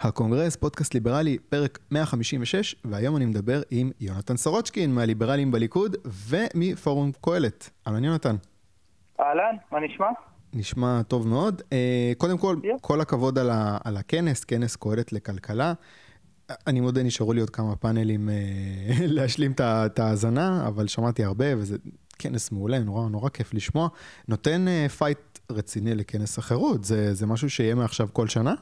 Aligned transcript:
הקונגרס, 0.00 0.56
פודקאסט 0.56 0.94
ליברלי, 0.94 1.38
פרק 1.48 1.78
156, 1.90 2.76
והיום 2.84 3.16
אני 3.16 3.26
מדבר 3.26 3.62
עם 3.70 3.90
יונתן 4.00 4.36
סורוצ'קין 4.36 4.94
מהליברלים 4.94 5.50
בליכוד 5.50 5.96
ומפורום 6.28 7.10
קהלת. 7.20 7.70
אהלן 7.86 8.04
יונתן. 8.04 8.36
אהלן, 9.20 9.56
מה 9.72 9.80
נשמע? 9.80 10.06
נשמע 10.54 11.02
טוב 11.02 11.28
מאוד. 11.28 11.62
אה, 11.72 12.12
קודם 12.18 12.38
כל, 12.38 12.56
yeah. 12.62 12.80
כל 12.80 13.00
הכבוד 13.00 13.38
על, 13.38 13.50
ה, 13.50 13.78
על 13.84 13.96
הכנס, 13.96 14.44
כנס 14.44 14.76
קהלת 14.76 15.12
לכלכלה. 15.12 15.72
אני 16.66 16.80
מודה, 16.80 17.02
נשארו 17.02 17.32
לי 17.32 17.40
עוד 17.40 17.50
כמה 17.50 17.76
פאנלים 17.76 18.28
אה, 18.28 18.34
להשלים 19.16 19.52
את 19.60 19.98
ההאזנה, 19.98 20.66
אבל 20.66 20.86
שמעתי 20.86 21.24
הרבה, 21.24 21.46
וזה 21.56 21.76
כנס 22.18 22.52
מעולה, 22.52 22.78
נורא 22.78 23.08
נורא 23.08 23.28
כיף 23.28 23.54
לשמוע. 23.54 23.88
נותן 24.28 24.88
fight 24.88 25.18
אה, 25.50 25.56
רציני 25.56 25.94
לכנס 25.94 26.38
החירות, 26.38 26.84
זה, 26.84 27.14
זה 27.14 27.26
משהו 27.26 27.50
שיהיה 27.50 27.74
מעכשיו 27.74 28.08
כל 28.12 28.28
שנה? 28.28 28.54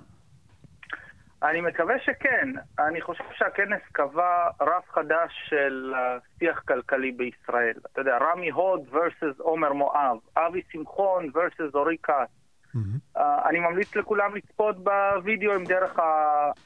אני 1.43 1.61
מקווה 1.61 1.95
שכן. 2.05 2.49
אני 2.79 3.01
חושב 3.01 3.25
שהכנס 3.33 3.81
קבע 3.93 4.49
רף 4.61 4.91
חדש 4.91 5.33
של 5.49 5.93
אה, 5.95 6.19
שיח 6.39 6.63
כלכלי 6.69 7.13
בישראל. 7.13 7.75
אתה 7.93 8.01
יודע, 8.01 8.19
רמי 8.21 8.51
הוד 8.51 8.81
versus 8.93 9.39
עומר 9.43 9.73
מואב, 9.73 10.17
אבי 10.37 10.63
שמחון 10.73 11.31
versus 11.35 11.75
אורי 11.75 11.97
כץ. 12.03 12.13
Mm-hmm. 12.13 13.19
Uh, 13.19 13.49
אני 13.49 13.59
ממליץ 13.59 13.97
לכולם 13.97 14.35
לצפות 14.35 14.77
בווידאו 14.85 15.53
דרך 15.67 15.99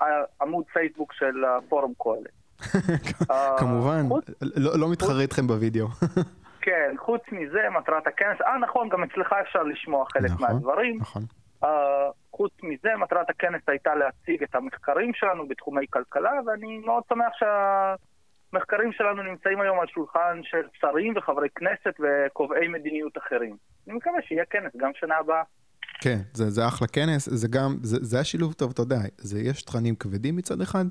העמוד 0.00 0.64
פייסבוק 0.72 1.12
של 1.12 1.34
פורום 1.68 1.92
קהלת. 2.02 2.40
כמובן, 3.60 4.08
חוץ... 4.08 4.24
לא, 4.56 4.78
לא 4.78 4.90
מתחרה 4.90 5.20
איתכם 5.20 5.46
בווידאו. 5.46 5.86
כן, 6.60 6.94
חוץ 6.98 7.22
מזה, 7.32 7.60
מטרת 7.78 8.06
הכנס, 8.06 8.40
אה 8.40 8.58
נכון, 8.58 8.88
גם 8.88 9.02
אצלך 9.02 9.32
אפשר 9.42 9.62
לשמוע 9.62 10.04
חלק 10.12 10.30
נכון, 10.30 10.46
מהדברים. 10.46 10.98
נכון. 11.00 11.22
Uh, 11.64 11.66
חוץ 12.32 12.52
מזה, 12.62 12.96
מטרת 12.96 13.30
הכנס 13.30 13.62
הייתה 13.68 13.94
להציג 13.94 14.42
את 14.42 14.54
המחקרים 14.54 15.14
שלנו 15.14 15.48
בתחומי 15.48 15.86
כלכלה, 15.90 16.32
ואני 16.46 16.78
מאוד 16.78 17.02
שמח 17.08 17.32
שהמחקרים 18.52 18.92
שלנו 18.92 19.22
נמצאים 19.22 19.60
היום 19.60 19.80
על 19.80 19.86
שולחן 19.86 20.40
של 20.42 20.68
שרים 20.80 21.12
וחברי 21.16 21.48
כנסת 21.54 21.94
וקובעי 22.00 22.68
מדיניות 22.68 23.18
אחרים. 23.18 23.56
אני 23.86 23.94
מקווה 23.94 24.22
שיהיה 24.22 24.44
כנס 24.44 24.76
גם 24.76 24.90
שנה 24.94 25.16
הבאה. 25.16 25.42
כן, 26.00 26.20
זה, 26.34 26.50
זה 26.50 26.68
אחלה 26.68 26.88
כנס, 26.88 27.28
זה 27.32 27.48
גם, 27.48 27.78
זה, 27.82 27.98
זה 28.00 28.20
השילוב 28.20 28.52
טוב, 28.52 28.70
אתה 28.70 28.82
יודע, 28.82 29.00
זה, 29.18 29.40
יש 29.40 29.62
תכנים 29.62 29.94
כבדים 29.94 30.36
מצד 30.36 30.60
אחד, 30.60 30.84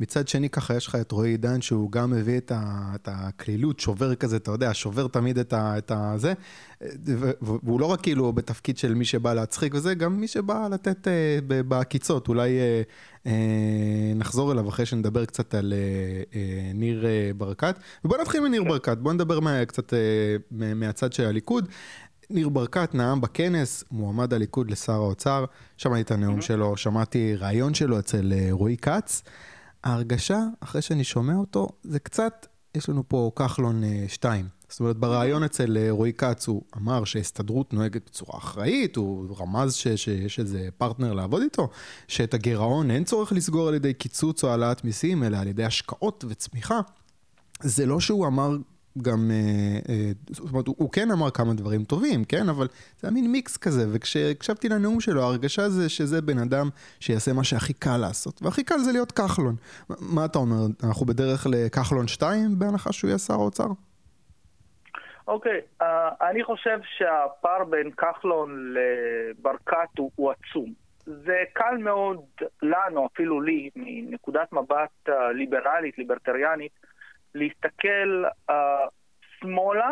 מצד 0.00 0.28
שני 0.28 0.50
ככה 0.50 0.76
יש 0.76 0.86
לך 0.86 0.94
את 0.94 1.12
רועי 1.12 1.30
עידן 1.30 1.60
שהוא 1.60 1.92
גם 1.92 2.10
מביא 2.10 2.38
את, 2.38 2.52
ה, 2.54 2.92
את 2.94 3.08
הקלילות, 3.12 3.80
שובר 3.80 4.14
כזה, 4.14 4.36
אתה 4.36 4.50
יודע, 4.50 4.74
שובר 4.74 5.08
תמיד 5.08 5.38
את, 5.38 5.52
ה, 5.52 5.78
את 5.78 5.92
הזה, 5.94 6.32
והוא 7.40 7.80
לא 7.80 7.86
רק 7.86 8.00
כאילו 8.00 8.32
בתפקיד 8.32 8.78
של 8.78 8.94
מי 8.94 9.04
שבא 9.04 9.34
להצחיק 9.34 9.74
וזה, 9.74 9.94
גם 9.94 10.20
מי 10.20 10.28
שבא 10.28 10.68
לתת 10.70 11.08
אה, 11.08 11.38
בעקיצות, 11.62 12.28
אולי 12.28 12.58
אה, 12.60 12.82
אה, 13.26 14.12
נחזור 14.14 14.52
אליו 14.52 14.68
אחרי 14.68 14.86
שנדבר 14.86 15.24
קצת 15.24 15.54
על 15.54 15.72
אה, 15.72 16.22
אה, 16.40 16.72
ניר 16.74 17.06
אה, 17.06 17.30
ברקת. 17.36 17.76
ובוא 18.04 18.18
נתחיל 18.18 18.40
מניר 18.40 18.64
ברקת, 18.64 18.98
בוא 18.98 19.12
נדבר 19.12 19.40
מה, 19.40 19.64
קצת 19.64 19.94
אה, 19.94 19.98
מהצד 20.74 21.12
של 21.12 21.24
הליכוד. 21.24 21.68
ניר 22.34 22.48
ברקת 22.48 22.94
נאם 22.94 23.20
בכנס, 23.20 23.84
מועמד 23.90 24.34
הליכוד 24.34 24.70
לשר 24.70 24.92
האוצר, 24.92 25.44
שמעתי 25.76 26.00
את 26.00 26.10
הנאום 26.10 26.38
mm-hmm. 26.38 26.42
שלו, 26.42 26.76
שמעתי 26.76 27.34
ראיון 27.36 27.74
שלו 27.74 27.98
אצל 27.98 28.32
אה, 28.32 28.48
רועי 28.50 28.76
כץ. 28.76 29.22
ההרגשה, 29.84 30.40
אחרי 30.60 30.82
שאני 30.82 31.04
שומע 31.04 31.34
אותו, 31.34 31.68
זה 31.82 31.98
קצת, 31.98 32.46
יש 32.74 32.88
לנו 32.88 33.08
פה 33.08 33.30
כחלון 33.36 33.82
2. 34.08 34.44
אה, 34.44 34.50
זאת 34.68 34.80
אומרת, 34.80 34.96
בריאיון 34.96 35.42
אצל 35.42 35.76
אה, 35.76 35.90
רועי 35.90 36.12
כץ 36.12 36.48
הוא 36.48 36.62
אמר 36.76 37.04
שההסתדרות 37.04 37.72
נוהגת 37.72 38.02
בצורה 38.06 38.38
אחראית, 38.38 38.96
הוא 38.96 39.36
רמז 39.40 39.74
ש, 39.74 39.88
שיש 39.88 40.38
איזה 40.38 40.68
פרטנר 40.78 41.12
לעבוד 41.12 41.42
איתו, 41.42 41.68
שאת 42.08 42.34
הגירעון 42.34 42.90
אין 42.90 43.04
צורך 43.04 43.32
לסגור 43.32 43.68
על 43.68 43.74
ידי 43.74 43.94
קיצוץ 43.94 44.44
או 44.44 44.50
העלאת 44.50 44.84
מיסים, 44.84 45.24
אלא 45.24 45.36
על 45.36 45.48
ידי 45.48 45.64
השקעות 45.64 46.24
וצמיחה. 46.28 46.80
זה 47.60 47.86
לא 47.86 48.00
שהוא 48.00 48.26
אמר 48.26 48.56
גם, 48.98 49.30
אה, 49.30 49.94
אה, 49.94 50.10
זאת 50.30 50.52
אומרת, 50.52 50.66
הוא, 50.66 50.90
כן 50.92 51.10
אמר 51.10 51.30
כמה 51.30 51.54
דברים 51.54 51.84
טובים, 51.84 52.24
כן? 52.24 52.48
אבל 52.48 52.66
זה 52.96 53.08
היה 53.08 53.14
מין 53.14 53.32
מיקס 53.32 53.56
כזה, 53.56 53.86
וכשהקשבתי 53.92 54.68
לנאום 54.68 55.00
שלו, 55.00 55.22
ההרגשה 55.22 55.68
זה 55.68 55.88
שזה 55.88 56.22
בן 56.22 56.38
אדם 56.38 56.68
שיעשה 57.00 57.32
מה 57.32 57.44
שהכי 57.44 57.72
קל 57.72 57.96
לעשות, 57.96 58.42
והכי 58.42 58.64
קל 58.64 58.78
זה 58.78 58.92
להיות 58.92 59.12
כחלון. 59.12 59.54
מה 59.88 60.24
אתה 60.24 60.38
אומר, 60.38 60.66
אנחנו 60.84 61.06
בדרך 61.06 61.46
לכחלון 61.50 62.08
2 62.08 62.58
בהנחה 62.58 62.92
שהוא 62.92 63.08
יהיה 63.08 63.18
שר 63.18 63.34
האוצר? 63.34 63.66
אוקיי, 65.28 65.60
uh, 65.82 65.84
אני 66.30 66.44
חושב 66.44 66.78
שהפער 66.98 67.64
בין 67.64 67.90
כחלון 67.90 68.74
לברקת 68.74 69.98
הוא, 70.16 70.32
עצום. 70.32 70.72
זה 71.06 71.36
קל 71.52 71.76
מאוד 71.78 72.20
לנו, 72.62 73.08
אפילו 73.14 73.40
לי, 73.40 73.70
מנקודת 73.76 74.52
מבט 74.52 75.08
ליברלית, 75.34 75.98
ליברטריאנית, 75.98 76.72
להסתכל 77.34 78.24
uh, 78.50 78.54
שמאלה 79.38 79.90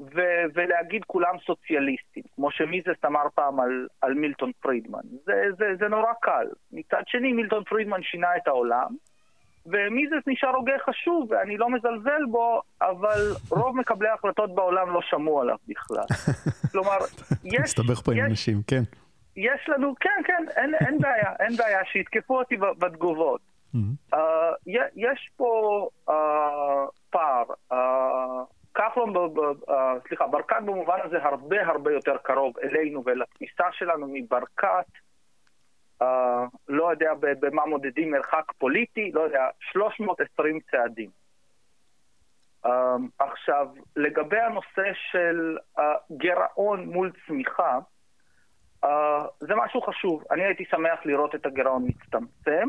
ו- 0.00 0.44
ולהגיד 0.54 1.04
כולם 1.06 1.34
סוציאליסטים, 1.46 2.22
כמו 2.34 2.50
שמיזס 2.50 3.04
אמר 3.06 3.22
פעם 3.34 3.60
על, 3.60 3.86
על 4.00 4.14
מילטון 4.14 4.52
פרידמן. 4.60 5.02
זה, 5.24 5.42
זה, 5.58 5.64
זה 5.78 5.88
נורא 5.88 6.12
קל. 6.22 6.46
מצד 6.72 7.02
שני, 7.06 7.32
מילטון 7.32 7.64
פרידמן 7.64 8.02
שינה 8.02 8.36
את 8.36 8.48
העולם, 8.48 8.96
ומיזס 9.66 10.26
נשאר 10.26 10.48
הוגה 10.48 10.72
חשוב, 10.86 11.30
ואני 11.30 11.56
לא 11.56 11.70
מזלזל 11.70 12.24
בו, 12.30 12.62
אבל 12.82 13.32
רוב 13.50 13.76
מקבלי 13.76 14.08
ההחלטות 14.08 14.54
בעולם 14.54 14.90
לא 14.90 15.00
שמעו 15.02 15.40
עליו 15.40 15.56
בכלל. 15.68 16.04
כלומר, 16.72 16.98
יש... 17.44 17.60
מסתבך 17.60 18.00
פה 18.00 18.12
עם 18.12 18.24
אנשים, 18.24 18.62
כן. 18.66 18.82
יש 19.36 19.68
לנו, 19.68 19.94
כן, 20.00 20.22
כן, 20.24 20.44
אין, 20.56 20.74
אין 20.74 20.98
בעיה, 20.98 21.32
אין 21.40 21.56
בעיה, 21.56 21.84
שיתקפו 21.84 22.38
אותי 22.38 22.56
בתגובות. 22.56 23.40
Uh, 24.14 24.18
יש 24.96 25.30
פה 25.36 25.88
uh, 26.08 26.12
פער. 27.10 27.44
Uh, 27.72 27.76
כחלון, 28.74 29.14
סליחה, 30.08 30.26
ברקת 30.26 30.56
במובן 30.64 30.98
הזה 31.04 31.22
הרבה 31.22 31.66
הרבה 31.66 31.92
יותר 31.92 32.16
קרוב 32.16 32.58
אלינו 32.58 33.02
ולתפיסה 33.06 33.64
שלנו 33.72 34.06
מברקת. 34.12 34.86
לא 36.68 36.90
יודע 36.90 37.12
במה 37.40 37.66
מודדים 37.66 38.10
מרחק 38.10 38.52
פוליטי, 38.58 39.10
לא 39.12 39.20
יודע, 39.20 39.48
320 39.60 40.60
צעדים. 40.70 41.10
עכשיו, 43.18 43.68
לגבי 43.96 44.40
הנושא 44.40 44.92
של 45.10 45.56
גירעון 46.12 46.84
מול 46.86 47.12
צמיחה, 47.26 47.78
זה 49.40 49.54
משהו 49.56 49.82
חשוב. 49.82 50.24
אני 50.30 50.44
הייתי 50.44 50.64
שמח 50.64 50.98
לראות 51.04 51.34
את 51.34 51.46
הגירעון 51.46 51.86
מצטמצם, 51.86 52.68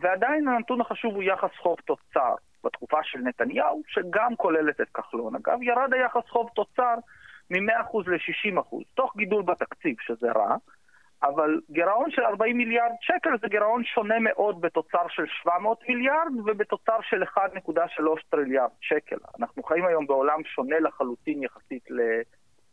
ועדיין 0.00 0.48
הנתון 0.48 0.80
החשוב 0.80 1.14
הוא 1.14 1.22
יחס 1.22 1.50
חוב 1.62 1.76
תוצר. 1.84 2.34
בתקופה 2.64 2.98
של 3.02 3.18
נתניהו, 3.18 3.82
שגם 3.88 4.36
כוללת 4.36 4.80
את 4.80 4.88
כחלון. 4.94 5.34
אגב, 5.36 5.62
ירד 5.62 5.94
היחס 5.94 6.28
חוב 6.28 6.50
תוצר 6.54 6.94
מ-100% 7.50 8.10
ל-60%, 8.10 8.76
תוך 8.94 9.16
גידול 9.16 9.42
בתקציב, 9.42 9.96
שזה 10.00 10.32
רע, 10.32 10.56
אבל 11.22 11.60
גירעון 11.70 12.10
של 12.10 12.22
40 12.22 12.56
מיליארד 12.56 12.92
שקל 13.00 13.30
זה 13.40 13.48
גירעון 13.48 13.84
שונה 13.84 14.18
מאוד 14.18 14.60
בתוצר 14.60 15.08
של 15.08 15.22
700 15.26 15.88
מיליארד 15.88 16.32
ובתוצר 16.46 16.98
של 17.02 17.22
1.3 17.22 18.02
טריליארד 18.30 18.70
שקל. 18.80 19.16
אנחנו 19.40 19.62
חיים 19.62 19.86
היום 19.86 20.06
בעולם 20.06 20.44
שונה 20.44 20.78
לחלוטין 20.80 21.42
יחסית 21.42 21.90
ל... 21.90 22.00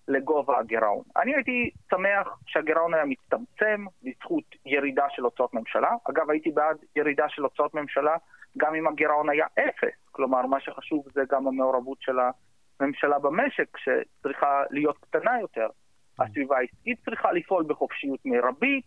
לגובה 0.08 0.60
הגירעון. 0.60 1.04
אני 1.18 1.36
הייתי 1.36 1.70
שמח 1.90 2.40
שהגירעון 2.46 2.94
היה 2.94 3.06
מצטמצם 3.06 3.86
בזכות 4.04 4.44
ירידה 4.66 5.06
של 5.10 5.24
הוצאות 5.24 5.54
ממשלה. 5.54 5.92
אגב, 6.10 6.30
הייתי 6.30 6.52
בעד 6.52 6.78
ירידה 6.96 7.30
של 7.30 7.44
הוצאות 7.44 7.74
ממשלה 7.74 8.16
גם 8.58 8.76
אם 8.76 8.88
הגירעון 8.88 9.30
היה 9.30 9.46
אפס. 9.60 9.98
כלומר, 10.12 10.46
מה 10.46 10.60
שחשוב 10.60 11.06
זה 11.14 11.22
גם 11.30 11.48
המעורבות 11.48 11.98
של 12.02 12.16
הממשלה 12.80 13.20
במשק, 13.20 13.78
שצריכה 13.78 14.64
להיות 14.72 14.98
קטנה 14.98 15.40
יותר. 15.42 15.68
הסביבה 16.20 16.58
העסקית 16.58 17.00
צריכה 17.06 17.32
לפעול 17.32 17.64
בחופשיות 17.68 18.20
מרבית, 18.26 18.86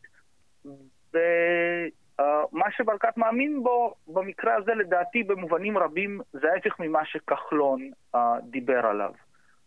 ומה 1.15 2.71
שברקת 2.71 3.17
מאמין 3.17 3.63
בו, 3.63 3.95
במקרה 4.07 4.55
הזה 4.55 4.75
לדעתי 4.75 5.23
במובנים 5.23 5.79
רבים, 5.79 6.21
זה 6.33 6.53
ההפך 6.53 6.81
ממה 6.81 7.05
שכחלון 7.05 7.91
uh, 8.15 8.19
דיבר 8.43 8.87
עליו. 8.87 9.13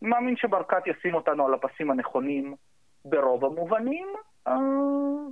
מאמין 0.02 0.36
שברקת 0.38 0.84
ישים 0.88 1.16
אותנו 1.16 1.46
על 1.46 1.54
הפסים 1.54 1.92
הנכונים 1.92 2.56
ברוב 3.06 3.46
המובנים, 3.46 4.08
אה, 4.48 4.54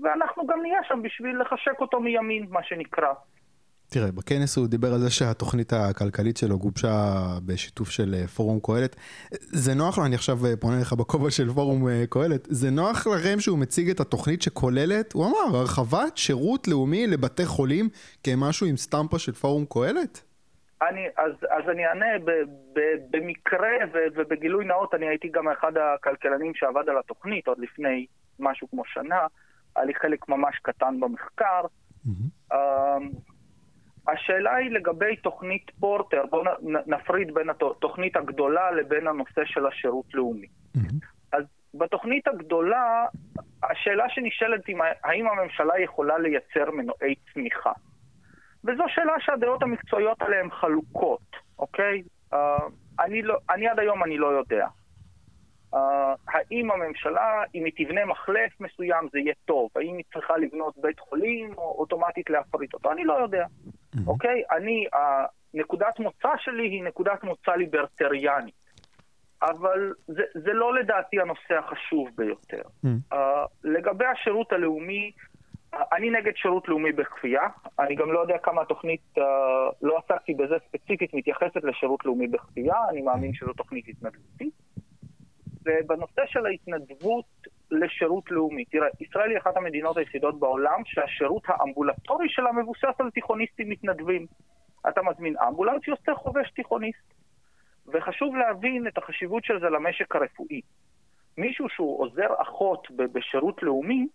ואנחנו 0.04 0.48
גם 0.48 0.62
נהיה 0.62 0.80
שם 0.88 1.01
בשביל 1.04 1.42
לחשק 1.42 1.81
אותו 1.81 2.00
מימין, 2.00 2.45
מה 2.50 2.63
שנקרא. 2.63 3.13
תראה, 3.92 4.12
בכנס 4.12 4.57
הוא 4.57 4.68
דיבר 4.68 4.94
על 4.94 5.00
זה 5.00 5.10
שהתוכנית 5.10 5.74
הכלכלית 5.74 6.38
שלו 6.38 6.60
גובשה 6.60 7.25
בשיתוף 7.45 7.89
של 7.89 8.16
אה, 8.18 8.27
פורום 8.27 8.60
קהלת. 8.63 8.95
זה 9.31 9.74
נוח 9.74 9.98
לו, 9.98 10.06
אני 10.06 10.16
עכשיו 10.16 10.45
אה, 10.45 10.54
פונה 10.60 10.81
לך 10.81 10.94
בכובע 10.94 11.31
של 11.31 11.54
פורום 11.54 12.06
קהלת, 12.10 12.48
זה 12.51 12.69
נוח 12.69 13.07
לכם 13.07 13.39
שהוא 13.39 13.60
מציג 13.60 13.89
את 13.89 14.00
התוכנית 14.00 14.42
שכוללת, 14.42 15.13
הוא 15.13 15.25
אמר, 15.25 15.57
הרחבת 15.57 16.18
שירות 16.18 16.68
לאומי 16.68 17.07
לבתי 17.07 17.45
חולים 17.45 17.89
כמשהו 18.24 18.68
עם 18.68 18.77
סטמפה 18.77 19.19
של 19.19 19.31
פורום 19.31 19.66
קהלת? 19.69 20.29
אני, 20.81 21.08
אז, 21.18 21.31
אז 21.50 21.70
אני 21.70 21.88
אענה, 21.88 22.20
ב, 22.26 22.31
ב, 22.74 22.80
במקרה 23.10 23.78
ו, 23.94 23.98
ובגילוי 24.16 24.66
נאות, 24.66 24.94
אני 24.94 25.08
הייתי 25.08 25.30
גם 25.30 25.50
אחד 25.50 25.78
הכלכלנים 25.78 26.56
שעבד 26.56 26.90
על 26.90 26.98
התוכנית 26.98 27.48
עוד 27.48 27.60
לפני 27.60 28.06
משהו 28.40 28.68
כמו 28.70 28.86
שנה, 28.86 29.28
היה 29.76 29.86
לי 29.86 29.96
חלק 29.96 30.30
ממש 30.30 30.60
קטן 30.64 31.00
במחקר, 31.00 31.62
Mm-hmm. 32.06 32.54
השאלה 34.08 34.56
היא 34.56 34.72
לגבי 34.72 35.16
תוכנית 35.16 35.72
פורטר, 35.80 36.24
בואו 36.30 36.44
נפריד 36.86 37.34
בין 37.34 37.50
התוכנית 37.50 38.16
הגדולה 38.16 38.72
לבין 38.72 39.08
הנושא 39.08 39.42
של 39.46 39.66
השירות 39.66 40.14
לאומי. 40.14 40.48
Mm-hmm. 40.78 41.06
אז 41.31 41.44
בתוכנית 41.74 42.28
הגדולה, 42.28 43.06
השאלה 43.64 44.10
שנשאלת 44.10 44.68
היא 44.68 44.76
האם 45.04 45.28
הממשלה 45.28 45.80
יכולה 45.80 46.18
לייצר 46.18 46.72
מנועי 46.72 47.16
צמיחה. 47.34 47.72
וזו 48.63 48.83
שאלה 48.88 49.13
שהדעות 49.19 49.63
המקצועיות 49.63 50.21
עליהן 50.21 50.50
חלוקות, 50.50 51.35
אוקיי? 51.59 52.03
Uh, 52.33 52.38
אני, 53.00 53.21
לא, 53.21 53.38
אני 53.50 53.67
עד 53.67 53.79
היום 53.79 54.03
אני 54.03 54.17
לא 54.17 54.27
יודע. 54.27 54.67
Uh, 55.73 55.77
האם 56.27 56.71
הממשלה, 56.71 57.44
אם 57.56 57.65
היא 57.65 57.73
תבנה 57.75 58.06
מחלף 58.06 58.59
מסוים 58.59 59.07
זה 59.11 59.19
יהיה 59.19 59.33
טוב? 59.45 59.69
האם 59.75 59.97
היא 59.97 60.06
צריכה 60.13 60.38
לבנות 60.38 60.73
בית 60.77 61.00
חולים 61.00 61.53
או 61.57 61.75
אוטומטית 61.79 62.29
להפריט 62.29 62.73
אותו? 62.73 62.91
אני 62.91 63.03
לא 63.03 63.13
יודע. 63.13 63.45
Mm-hmm. 63.45 64.00
אוקיי? 64.07 64.44
אני, 64.51 64.85
נקודת 65.53 66.00
מוצא 66.00 66.29
שלי 66.38 66.67
היא 66.67 66.83
נקודת 66.83 67.23
מוצא 67.23 67.51
ליברטריאנית. 67.51 68.59
אבל 69.41 69.94
זה, 70.07 70.23
זה 70.33 70.53
לא 70.53 70.75
לדעתי 70.75 71.19
הנושא 71.21 71.57
החשוב 71.59 72.09
ביותר. 72.15 72.61
Mm-hmm. 72.61 73.13
Uh, 73.13 73.17
לגבי 73.63 74.06
השירות 74.06 74.53
הלאומי, 74.53 75.11
אני 75.74 76.10
נגד 76.10 76.36
שירות 76.36 76.68
לאומי 76.68 76.92
בכפייה, 76.92 77.42
אני 77.80 77.95
גם 77.95 78.12
לא 78.12 78.19
יודע 78.19 78.38
כמה 78.38 78.62
התוכנית, 78.62 79.01
uh, 79.18 79.21
לא 79.81 79.98
עסקתי 79.98 80.33
בזה 80.33 80.56
ספציפית, 80.68 81.13
מתייחסת 81.13 81.63
לשירות 81.63 82.06
לאומי 82.06 82.27
בכפייה, 82.27 82.75
אני 82.89 83.01
מאמין 83.01 83.33
שזו 83.33 83.54
תוכנית 83.54 83.88
התנדבותית. 83.88 84.54
ובנושא 85.66 86.21
של 86.25 86.45
ההתנדבות 86.45 87.25
לשירות 87.71 88.31
לאומי, 88.31 88.66
תראה, 88.66 88.88
ישראל 89.00 89.30
היא 89.30 89.38
אחת 89.38 89.57
המדינות 89.57 89.98
היחידות 89.98 90.39
בעולם 90.39 90.81
שהשירות 90.86 91.44
האמבולטורי 91.48 92.30
שלה 92.30 92.51
מבוסס 92.51 93.00
על 93.00 93.10
תיכוניסטים 93.12 93.69
מתנדבים. 93.69 94.25
אתה 94.89 95.01
מזמין 95.01 95.36
אמבולנס, 95.48 95.88
יוצא 95.88 96.13
חובש 96.13 96.51
תיכוניסט. 96.51 97.13
וחשוב 97.88 98.36
להבין 98.36 98.88
את 98.88 98.98
החשיבות 98.98 99.44
של 99.45 99.60
זה 99.60 99.69
למשק 99.69 100.16
הרפואי. 100.16 100.62
מישהו 101.38 101.69
שהוא 101.69 102.01
עוזר 102.01 102.27
אחות 102.42 102.88
בשירות 102.92 103.63
לאומי, 103.63 104.07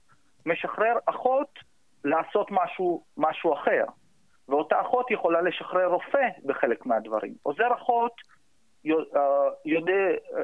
משחרר 0.47 0.95
אחות 1.07 1.59
לעשות 2.05 2.47
משהו, 2.51 3.05
משהו 3.17 3.55
אחר. 3.55 3.85
ואותה 4.49 4.81
אחות 4.81 5.11
יכולה 5.11 5.41
לשחרר 5.43 5.87
רופא 5.87 6.29
בחלק 6.45 6.87
מהדברים. 6.87 7.35
עוזר 7.43 7.75
אחות 7.75 8.13
אה, 8.87 8.91
יודע, 9.65 9.93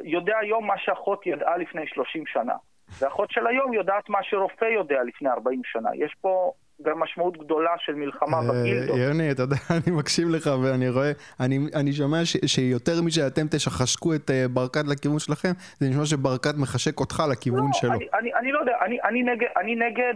יודע 0.05 0.38
היום 0.38 0.67
מה 0.67 0.79
שאחות 0.79 1.26
ידעה 1.26 1.56
לפני 1.56 1.87
30 1.87 2.26
שנה. 2.26 2.55
ואחות 2.99 3.31
של 3.31 3.47
היום 3.47 3.73
יודעת 3.73 4.08
מה 4.08 4.19
שרופא 4.23 4.64
יודע 4.64 5.02
לפני 5.02 5.29
40 5.29 5.61
שנה. 5.64 5.91
יש 5.94 6.14
פה 6.20 6.52
גם 6.82 7.00
משמעות 7.00 7.37
גדולה 7.37 7.71
של 7.79 7.94
מלחמה 7.94 8.37
אה, 8.37 8.43
בגילדות. 8.43 8.97
יוני, 8.97 9.31
אתה 9.31 9.43
יודע, 9.43 9.56
אני 9.77 9.97
מקשיב 9.97 10.29
לך 10.29 10.50
ואני 10.62 10.88
רואה, 10.88 11.12
אני, 11.41 11.59
אני 11.81 11.93
שומע 11.93 12.25
ש, 12.25 12.37
שיותר 12.47 13.03
משאתם 13.03 13.47
תשחשקו 13.50 14.15
את 14.15 14.31
אה, 14.31 14.44
ברקת 14.49 14.85
לכיוון 14.87 15.19
שלכם, 15.19 15.53
זה 15.79 15.88
נשמע 15.88 16.06
שברקת 16.06 16.55
מחשק 16.59 17.00
אותך 17.00 17.23
לכיוון 17.32 17.67
לא, 17.67 17.73
שלו. 17.73 17.93
אני, 17.93 18.06
אני, 18.19 18.35
אני 18.35 18.53
לא 18.53 18.59
יודע, 18.59 18.73
אני, 18.85 18.99
אני 19.03 19.23
נגד, 19.23 19.49
אני 19.56 19.75
נגד 19.75 20.15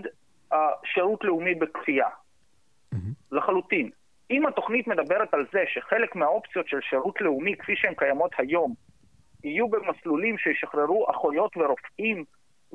uh, 0.52 0.56
שירות 0.94 1.24
לאומי 1.24 1.54
בכפייה, 1.54 2.06
mm-hmm. 2.06 2.98
לחלוטין. 3.32 3.90
אם 4.30 4.46
התוכנית 4.46 4.86
מדברת 4.86 5.34
על 5.34 5.46
זה 5.52 5.64
שחלק 5.66 6.16
מהאופציות 6.16 6.68
של 6.68 6.80
שירות 6.90 7.20
לאומי, 7.20 7.56
כפי 7.56 7.72
שהן 7.76 7.94
קיימות 7.94 8.30
היום, 8.38 8.74
יהיו 9.44 9.68
במסלולים 9.68 10.38
שישחררו 10.38 11.06
אחיות 11.10 11.56
ורופאים 11.56 12.24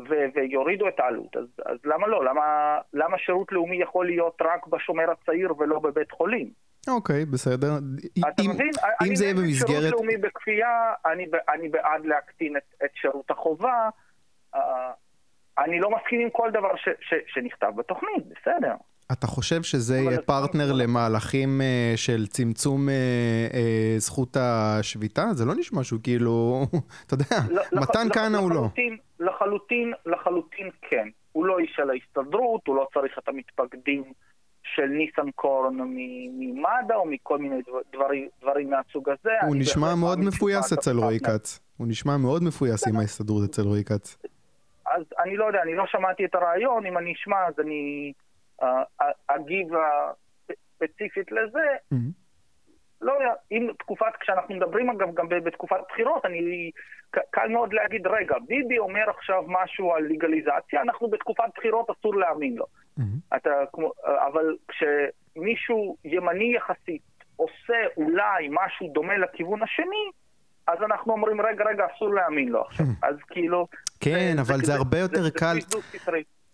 ו- 0.10 0.26
ויורידו 0.36 0.88
את 0.88 1.00
העלות. 1.00 1.38
אז, 1.38 1.48
אז 1.66 1.78
למה 1.86 2.08
לא? 2.08 2.26
למה, 2.26 2.78
למה 2.94 3.18
שירות 3.18 3.52
לאומי 3.52 3.82
יכול 3.82 4.06
להיות 4.06 4.42
רק 4.42 4.68
בשומר 4.68 5.12
הצעיר 5.12 5.54
ולא 5.58 5.80
בבית 5.80 6.12
חולים? 6.12 6.50
אוקיי, 6.88 7.24
okay, 7.24 7.26
בסדר. 7.34 7.68
אתה 8.20 8.42
אם, 8.42 8.50
מבין? 8.50 8.72
אם 9.08 9.16
זה 9.16 9.26
יהיה 9.26 9.34
במסגרת... 9.34 9.70
שירות 9.70 9.92
לאומי 9.92 10.18
בכפייה, 10.18 10.94
אני, 11.06 11.26
אני 11.50 11.70
בעד 11.70 12.06
להקטין 12.06 12.58
את, 12.58 12.84
את 12.86 12.90
שירות 12.96 13.32
החובה. 13.32 13.90
Uh, 14.56 14.60
אני 15.58 15.80
לא 15.80 15.90
מסכים 15.90 16.22
עם 16.22 16.30
כל 16.30 16.52
דבר 16.52 16.76
ש, 16.76 16.90
ש, 17.02 17.14
שנכתב 17.28 17.72
בתוכנית, 17.76 18.26
בסדר. 18.26 18.74
אתה 19.12 19.28
חושב 19.28 19.64
שזה 19.64 19.98
יהיה 19.98 20.22
פרטנר 20.22 20.72
למהלכים 20.74 21.62
uh, 21.62 21.98
של 21.98 22.28
צמצום 22.28 22.90
uh, 22.90 22.92
uh, 23.52 23.56
זכות 23.98 24.38
השביתה? 24.40 25.26
זה 25.34 25.46
לא 25.46 25.54
נשמע 25.56 25.84
שהוא 25.84 26.00
כאילו, 26.04 26.62
אתה 27.08 27.14
יודע, 27.14 27.26
לא, 27.50 27.82
מתן 27.82 28.08
כהנא 28.14 28.38
הוא 28.38 28.52
לא. 28.52 28.66
לחלוטין, 29.20 29.94
לחלוטין 30.06 30.70
כן. 30.82 31.08
הוא 31.32 31.46
לא 31.46 31.60
איש 31.60 31.72
של 31.76 31.90
ההסתדרות, 31.90 32.68
הוא 32.68 32.76
לא 32.76 32.88
צריך 32.94 33.20
את 33.20 33.28
המתפקדים 33.28 34.04
של 34.76 34.86
ניסנקורן 34.86 35.74
ממד"א 36.40 36.94
או 36.96 37.06
מכל 37.06 37.38
מיני 37.38 37.62
דברים, 37.94 38.28
דברים 38.42 38.70
מהסוג 38.70 39.10
הזה. 39.10 39.32
הוא 39.48 39.56
נשמע 39.56 39.96
מאוד 39.96 40.20
מפויס 40.20 40.74
אצל 40.74 40.98
רועי 40.98 41.20
כץ. 41.20 41.60
הוא 41.78 41.88
נשמע 41.88 42.18
מאוד 42.18 42.44
מפויס 42.44 42.88
עם 42.88 43.00
ההסתדרות 43.00 43.50
אצל 43.50 43.62
רועי 43.62 43.84
כץ. 43.84 44.18
אז 44.92 45.04
אני 45.24 45.38
לא 45.38 45.46
יודע, 45.46 45.62
אני 45.62 45.76
לא 45.76 45.84
שמעתי 45.88 46.26
את 46.26 46.36
הרעיון, 46.36 46.86
אם 46.86 46.98
אני 46.98 47.14
אשמע 47.14 47.38
אז 47.48 47.54
אני 47.60 48.14
אגיב 49.28 49.68
ספציפית 50.76 51.32
לזה. 51.32 51.68
Mm-hmm. 51.94 52.20
לא 53.02 53.14
יודע, 53.14 53.34
אם 53.52 53.70
תקופת, 53.80 54.16
כשאנחנו 54.20 54.56
מדברים 54.56 54.90
אגב 54.90 55.14
גם 55.14 55.30
בתקופת 55.30 55.78
בחירות, 55.90 56.26
אני, 56.26 56.72
קל 57.30 57.48
מאוד 57.48 57.74
להגיד, 57.74 58.08
רגע, 58.08 58.36
ביבי 58.48 58.80
אומר 58.80 59.10
עכשיו 59.10 59.44
משהו 59.48 59.94
על 59.94 60.04
לגליזציה, 60.04 60.82
אנחנו 60.82 61.10
בתקופת 61.10 61.44
בחירות 61.58 61.90
אסור 61.90 62.16
להאמין 62.16 62.56
לו. 62.56 62.66
Mm-hmm. 62.66 63.36
אתה, 63.38 63.50
אבל 64.04 64.56
כשמישהו 64.68 65.98
ימני 66.04 66.56
יחסית 66.56 67.02
עושה 67.36 67.78
אולי 67.98 68.50
משהו 68.50 68.90
דומה 68.94 69.18
לכיוון 69.18 69.64
השני, 69.64 70.12
אז 70.68 70.78
אנחנו 70.84 71.14
אומרים, 71.14 71.42
רגע, 71.42 71.66
רגע, 71.66 71.86
אסור 71.96 72.14
להאמין 72.14 72.50
לו 72.50 72.62
עכשיו. 72.62 72.86
Mm-hmm. 72.86 73.08
אז 73.08 73.16
כאילו... 73.30 73.68
כן, 74.00 74.34
זה, 74.36 74.42
אבל 74.42 74.58
זה, 74.60 74.66
זה 74.66 74.74
הרבה 74.74 74.98
יותר 74.98 75.22
זה, 75.22 75.32
קל. 75.32 75.56
זה 75.62 75.78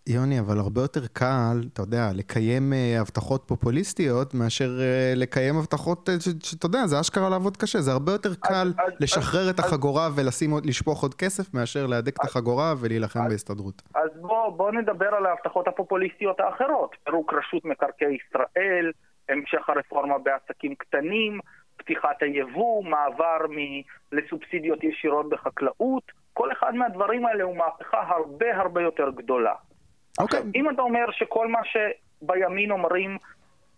יוני, 0.08 0.40
אבל 0.40 0.58
הרבה 0.58 0.80
יותר 0.80 1.06
קל, 1.12 1.56
אתה 1.72 1.82
יודע, 1.82 2.10
לקיים 2.14 2.72
uh, 2.72 3.00
הבטחות 3.00 3.44
פופוליסטיות 3.46 4.34
מאשר 4.34 4.64
uh, 4.64 5.18
לקיים 5.18 5.56
הבטחות, 5.56 6.08
uh, 6.08 6.12
שאתה 6.42 6.66
יודע, 6.66 6.86
זה 6.86 7.00
אשכרה 7.00 7.28
לעבוד 7.28 7.56
קשה. 7.56 7.80
זה 7.80 7.92
הרבה 7.92 8.12
יותר 8.12 8.34
קל 8.34 8.72
אז, 8.78 8.92
לשחרר 9.00 9.40
אז, 9.42 9.48
את 9.48 9.58
החגורה 9.58 10.08
ולשפוך 10.16 11.02
עוד 11.02 11.14
כסף 11.14 11.54
מאשר 11.54 11.86
להדק 11.86 12.14
את 12.20 12.24
החגורה 12.24 12.74
ולהילחם 12.80 13.28
בהסתדרות. 13.28 13.82
אז 13.94 14.10
בוא, 14.20 14.48
בוא 14.48 14.72
נדבר 14.72 15.08
על 15.14 15.26
ההבטחות 15.26 15.68
הפופוליסטיות 15.68 16.40
האחרות. 16.40 16.96
פירוק 17.04 17.32
רשות 17.32 17.64
מקרקעי 17.64 18.16
ישראל, 18.26 18.92
המשך 19.28 19.68
הרפורמה 19.68 20.14
בעסקים 20.18 20.74
קטנים, 20.74 21.38
פתיחת 21.76 22.22
היבוא, 22.22 22.84
מעבר 22.84 23.46
מ- 23.48 23.82
לסובסידיות 24.16 24.84
ישירות 24.84 25.28
בחקלאות. 25.28 26.12
כל 26.32 26.52
אחד 26.52 26.74
מהדברים 26.74 27.26
האלה 27.26 27.44
הוא 27.44 27.56
מהפכה 27.56 28.02
הרבה 28.08 28.56
הרבה 28.56 28.82
יותר 28.82 29.10
גדולה. 29.10 29.54
אוקיי. 30.20 30.38
עכשיו, 30.38 30.52
אם 30.54 30.70
אתה 30.70 30.82
אומר 30.82 31.10
שכל 31.12 31.48
מה 31.48 31.60
שבימין 31.64 32.70
אומרים 32.70 33.18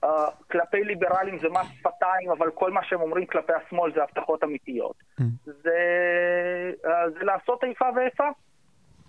uh, 0.05 0.09
כלפי 0.51 0.85
ליברלים 0.85 1.39
זה 1.39 1.49
מס 1.49 1.67
שפתיים, 1.79 2.31
אבל 2.31 2.51
כל 2.51 2.71
מה 2.71 2.85
שהם 2.85 3.01
אומרים 3.01 3.27
כלפי 3.27 3.53
השמאל 3.53 3.93
זה 3.95 4.03
הבטחות 4.03 4.45
אמיתיות, 4.45 4.97
mm. 5.21 5.25
זה, 5.45 5.79
uh, 6.85 6.89
זה 7.19 7.25
לעשות 7.25 7.65
איפה 7.65 7.85
ואיפה. 7.97 8.29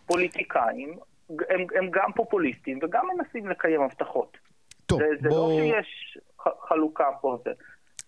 פוליטיקאים 0.06 0.98
הם, 1.30 1.66
הם 1.76 1.90
גם 1.92 2.12
פופוליסטים 2.16 2.80
וגם 2.82 3.08
מנסים 3.16 3.48
לקיים 3.48 3.82
הבטחות. 3.82 4.38
טוב, 4.86 5.00
זה, 5.00 5.06
זה 5.22 5.30
לא 5.30 5.36
בוא... 5.36 5.62
לא 5.62 5.66
שיש 5.66 6.18
חלוקה 6.68 7.08
פה. 7.22 7.38
זה. 7.44 7.52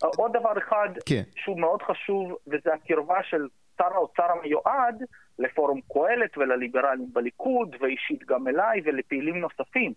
Uh, 0.03 0.07
עוד 0.17 0.33
דבר 0.33 0.57
אחד 0.57 0.89
כן. 1.05 1.21
שהוא 1.35 1.59
מאוד 1.59 1.81
חשוב, 1.81 2.37
וזה 2.47 2.73
הקרבה 2.73 3.23
של 3.23 3.47
שר 3.81 3.93
האוצר 3.93 4.31
המיועד 4.31 5.03
לפורום 5.39 5.81
קהלת 5.93 6.37
ולליברלים 6.37 7.07
בליכוד, 7.13 7.75
ואישית 7.79 8.25
גם 8.25 8.47
אליי 8.47 8.81
ולפעילים 8.85 9.39
נוספים. 9.39 9.93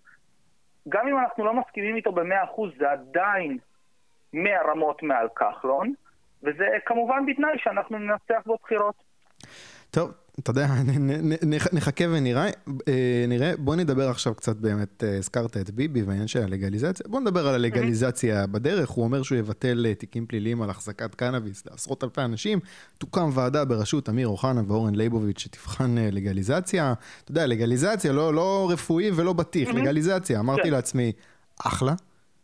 גם 0.88 1.08
אם 1.08 1.18
אנחנו 1.18 1.44
לא 1.44 1.54
מסכימים 1.54 1.96
איתו 1.96 2.12
במאה 2.12 2.44
אחוז, 2.44 2.70
זה 2.78 2.90
עדיין 2.90 3.58
מאה 4.32 4.62
רמות 4.62 5.02
מעל 5.02 5.28
כחלון, 5.36 5.94
וזה 6.42 6.66
כמובן 6.86 7.26
בתנאי 7.26 7.58
שאנחנו 7.58 7.98
ננצח 7.98 8.42
בבחירות. 8.46 8.94
טוב, 9.90 10.12
אתה 10.38 10.50
יודע, 10.50 10.68
נחכה 11.72 12.04
ונראה. 12.10 12.50
אה, 12.88 13.24
נראה. 13.28 13.52
בוא 13.58 13.76
נדבר 13.76 14.10
עכשיו 14.10 14.34
קצת 14.34 14.56
באמת, 14.56 15.04
אה, 15.04 15.18
הזכרת 15.18 15.56
את 15.56 15.70
ביבי 15.70 16.02
והעניין 16.02 16.28
של 16.28 16.42
הלגליזציה. 16.42 17.06
בוא 17.08 17.20
נדבר 17.20 17.48
על 17.48 17.54
הלגליזציה 17.54 18.46
בדרך. 18.46 18.90
הוא 18.90 19.04
אומר 19.04 19.22
שהוא 19.22 19.38
יבטל 19.38 19.86
אה, 19.88 19.94
תיקים 19.94 20.26
פליליים 20.26 20.62
על 20.62 20.70
החזקת 20.70 21.14
קנאביס 21.14 21.62
לעשרות 21.70 22.04
אלפי 22.04 22.20
אנשים. 22.20 22.58
תוקם 22.98 23.30
ועדה 23.34 23.64
בראשות 23.64 24.08
אמיר 24.08 24.28
אוחנה 24.28 24.62
ואורן 24.66 24.94
ליבוביץ' 24.94 25.38
שתבחן 25.38 25.94
לגליזציה. 25.98 26.94
אתה 27.24 27.30
יודע, 27.30 27.46
לגליזציה, 27.46 28.12
לא, 28.12 28.34
לא 28.34 28.68
רפואי 28.70 29.10
ולא 29.14 29.32
בטיח, 29.32 29.68
לגליזציה. 29.68 30.40
אמרתי 30.40 30.62
כן. 30.62 30.70
לעצמי, 30.70 31.12
אחלה. 31.60 31.94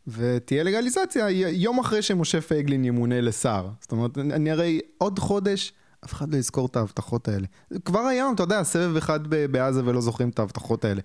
ותהיה 0.07 0.63
לגליזציה 0.63 1.31
יום 1.51 1.79
אחרי 1.79 2.03
שמשה 2.03 2.41
פייגלין 2.41 2.85
ימונה 2.85 3.21
לשר. 3.21 3.69
זאת 3.81 3.93
אומרת, 3.93 4.19
אני 4.19 4.51
הרי 4.51 4.81
עוד 4.99 5.19
חודש 5.19 5.73
אף 6.05 6.13
אחד 6.13 6.27
לא 6.33 6.37
יזכור 6.37 6.69
את 6.71 6.77
ההבטחות 6.77 7.29
האלה. 7.29 7.47
כבר 7.85 8.01
היום, 8.01 8.35
אתה 8.35 8.43
יודע, 8.43 8.63
סבב 8.63 8.97
אחד 8.97 9.21
בעזה 9.51 9.81
ולא 9.87 10.01
זוכרים 10.01 10.29
את 10.29 10.39
ההבטחות 10.39 10.85
האלה. 10.85 11.01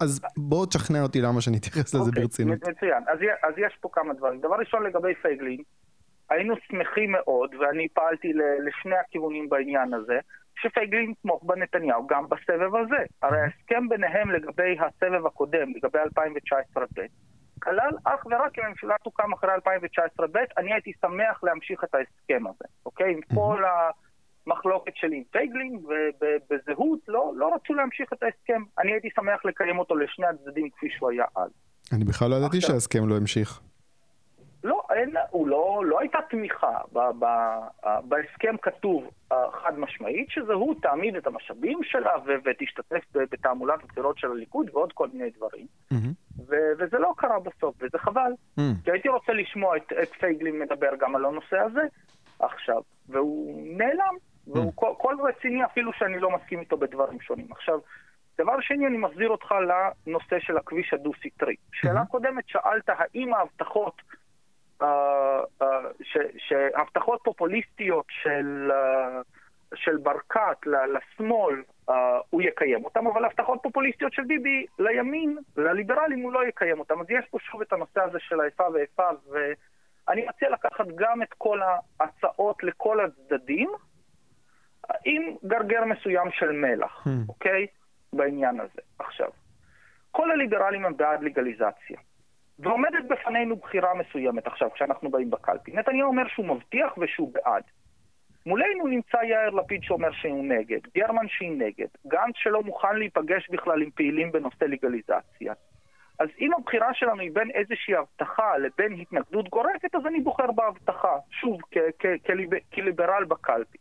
אז 0.00 0.20
בוא 0.36 0.66
תשכנע 0.66 1.02
אותי 1.02 1.20
למה 1.20 1.40
שאני 1.40 1.56
אתייחס 1.56 1.94
לזה 1.94 2.04
אוקיי, 2.08 2.22
ברצינות. 2.22 2.68
מצוין. 2.68 3.02
אז, 3.42 3.54
יש 3.56 3.76
פה 3.80 3.88
כמה 3.92 4.14
דברים. 4.14 4.40
דבר 4.40 4.56
ראשון 4.56 4.82
לגבי 4.82 5.14
פייגלין, 5.22 5.62
היינו 6.30 6.54
שמחים 6.68 7.12
מאוד, 7.12 7.54
ואני 7.54 7.88
פעלתי 7.88 8.32
לשני 8.66 8.96
הכיוונים 8.96 9.48
בעניין 9.48 9.94
הזה, 9.94 10.18
שפייגלין 10.62 11.10
יתמוך 11.10 11.44
בנתניהו 11.44 12.06
גם 12.06 12.24
בסבב 12.28 12.76
הזה. 12.76 13.02
הרי 13.22 13.40
ההסכם 13.40 13.88
ביניהם 13.88 14.30
לגבי 14.30 14.76
הסבב 14.80 15.26
הקודם, 15.26 15.72
לגבי 15.76 15.98
2019-ב', 15.98 17.00
כלל 17.62 17.90
אך 18.04 18.26
ורק 18.26 18.58
אם 18.58 18.64
הממשלה 18.64 18.94
תוקם 19.04 19.32
אחרי 19.32 19.50
2019-ב', 19.54 20.38
אני 20.58 20.72
הייתי 20.72 20.92
שמח 21.00 21.44
להמשיך 21.44 21.84
את 21.84 21.94
ההסכם 21.94 22.46
הזה, 22.46 22.64
אוקיי? 22.86 23.12
עם 23.12 23.20
כל 23.34 23.62
המחלוקת 23.64 24.03
שלי 24.94 25.16
עם 25.16 25.22
פייגלין, 25.30 25.80
ובזהות 25.84 27.00
לא, 27.08 27.32
לא 27.36 27.54
רצו 27.54 27.74
להמשיך 27.74 28.12
את 28.12 28.22
ההסכם. 28.22 28.62
אני 28.78 28.92
הייתי 28.92 29.08
שמח 29.16 29.44
לקיים 29.44 29.78
אותו 29.78 29.96
לשני 29.96 30.26
הצדדים 30.26 30.70
כפי 30.70 30.86
שהוא 30.90 31.10
היה 31.10 31.24
אז. 31.36 31.50
אני 31.92 32.04
בכלל 32.04 32.30
לא 32.30 32.36
ידעתי 32.36 32.60
שההסכם 32.60 33.08
לא 33.08 33.16
המשיך. 33.16 33.60
לא, 34.64 34.82
אין, 34.94 35.14
הוא 35.30 35.48
לא, 35.48 35.82
לא 35.86 36.00
הייתה 36.00 36.18
תמיכה. 36.30 36.78
ב, 36.92 36.98
ב, 37.18 37.26
בהסכם 38.04 38.56
כתוב 38.62 39.10
חד 39.30 39.78
משמעית 39.78 40.30
שזהות 40.30 40.82
תעמיד 40.82 41.16
את 41.16 41.26
המשאבים 41.26 41.78
שלה 41.82 42.12
ו, 42.26 42.30
ותשתתף 42.44 43.04
בתעמולת 43.14 43.84
הבחירות 43.84 44.18
של 44.18 44.30
הליכוד 44.30 44.70
ועוד 44.72 44.92
כל 44.92 45.08
מיני 45.12 45.30
דברים. 45.36 45.66
Mm-hmm. 45.92 46.42
ו- 46.48 46.72
וזה 46.78 46.98
לא 46.98 47.12
קרה 47.16 47.40
בסוף, 47.40 47.74
וזה 47.80 47.98
חבל. 47.98 48.32
Mm-hmm. 48.32 48.84
כי 48.84 48.90
הייתי 48.90 49.08
רוצה 49.08 49.32
לשמוע 49.32 49.76
את, 49.76 49.92
את 50.02 50.08
פייגלין 50.20 50.58
מדבר 50.58 50.90
גם 51.00 51.16
על 51.16 51.24
הנושא 51.24 51.56
הזה 51.58 51.82
עכשיו, 52.38 52.82
והוא 53.08 53.62
נעלם. 53.78 54.14
והוא 54.46 54.72
כל, 54.74 54.92
כל 54.98 55.16
רציני 55.28 55.64
אפילו 55.64 55.92
שאני 55.92 56.18
לא 56.18 56.30
מסכים 56.30 56.60
איתו 56.60 56.76
בדברים 56.76 57.20
שונים. 57.20 57.46
עכשיו, 57.50 57.78
דבר 58.38 58.60
שני, 58.60 58.86
אני 58.86 58.98
מחזיר 58.98 59.28
אותך 59.28 59.54
לנושא 60.06 60.38
של 60.40 60.56
הכביש 60.56 60.94
הדו-סטרי. 60.94 61.56
שאלה 61.72 62.02
mm-hmm. 62.02 62.06
קודמת 62.06 62.44
שאלת 62.48 62.88
האם 62.88 63.34
ההבטחות 63.34 64.02
אה, 64.82 65.40
אה, 65.62 65.66
שהבטחות 66.38 67.20
פופוליסטיות 67.24 68.04
של, 68.08 68.70
אה, 68.72 69.20
של 69.74 69.96
ברקת 69.96 70.66
לשמאל, 70.66 71.62
הוא 72.30 72.42
יקיים 72.42 72.84
אותם, 72.84 73.06
אבל 73.06 73.24
הבטחות 73.24 73.58
פופוליסטיות 73.62 74.12
של 74.12 74.22
ביבי 74.22 74.66
לימין, 74.78 75.38
לליברלים, 75.56 76.22
הוא 76.22 76.32
לא 76.32 76.46
יקיים 76.46 76.78
אותם. 76.78 77.00
אז 77.00 77.06
יש 77.08 77.24
פה 77.30 77.38
שוב 77.40 77.60
את 77.60 77.72
הנושא 77.72 78.00
הזה 78.00 78.18
של 78.20 78.40
האיפה 78.40 78.64
ואיפה, 78.74 79.08
ואני 79.30 80.26
מציע 80.26 80.50
לקחת 80.50 80.86
גם 80.94 81.22
את 81.22 81.34
כל 81.38 81.60
ההצעות 82.00 82.62
לכל 82.62 82.98
הצדדים, 83.00 83.70
עם 85.04 85.22
גרגר 85.44 85.84
מסוים 85.84 86.30
של 86.30 86.52
מלח, 86.52 87.06
hmm. 87.06 87.10
אוקיי? 87.28 87.66
בעניין 88.12 88.60
הזה. 88.60 88.80
עכשיו, 88.98 89.28
כל 90.10 90.30
הליברלים 90.30 90.84
הם 90.84 90.96
בעד 90.96 91.22
לגליזציה. 91.22 91.98
ועומדת 92.58 93.04
בפנינו 93.08 93.56
בחירה 93.56 93.94
מסוימת 93.94 94.46
עכשיו, 94.46 94.70
כשאנחנו 94.74 95.10
באים 95.10 95.30
בקלפי. 95.30 95.72
נתניהו 95.72 96.08
אומר 96.08 96.28
שהוא 96.28 96.46
מבטיח 96.46 96.98
ושהוא 96.98 97.32
בעד. 97.32 97.62
מולנו 98.46 98.86
נמצא 98.86 99.16
יאיר 99.16 99.50
לפיד 99.50 99.82
שאומר 99.82 100.12
שהוא 100.12 100.44
נגד, 100.44 100.78
גרמן 100.96 101.28
שהיא 101.28 101.58
נגד, 101.58 101.86
גנץ 102.06 102.34
שלא 102.34 102.62
מוכן 102.62 102.96
להיפגש 102.96 103.50
בכלל 103.50 103.82
עם 103.82 103.90
פעילים 103.90 104.32
בנושא 104.32 104.64
לגליזציה. 104.64 105.52
אז 106.18 106.28
אם 106.40 106.50
הבחירה 106.58 106.94
שלנו 106.94 107.20
היא 107.20 107.30
בין 107.32 107.50
איזושהי 107.50 107.94
הבטחה 107.94 108.58
לבין 108.58 109.00
התנגדות 109.00 109.48
גורפת, 109.48 109.94
אז 109.94 110.06
אני 110.06 110.20
בוחר 110.20 110.52
בהבטחה, 110.52 111.16
שוב, 111.30 111.60
כליברל 112.72 113.24
בקלפי. 113.24 113.78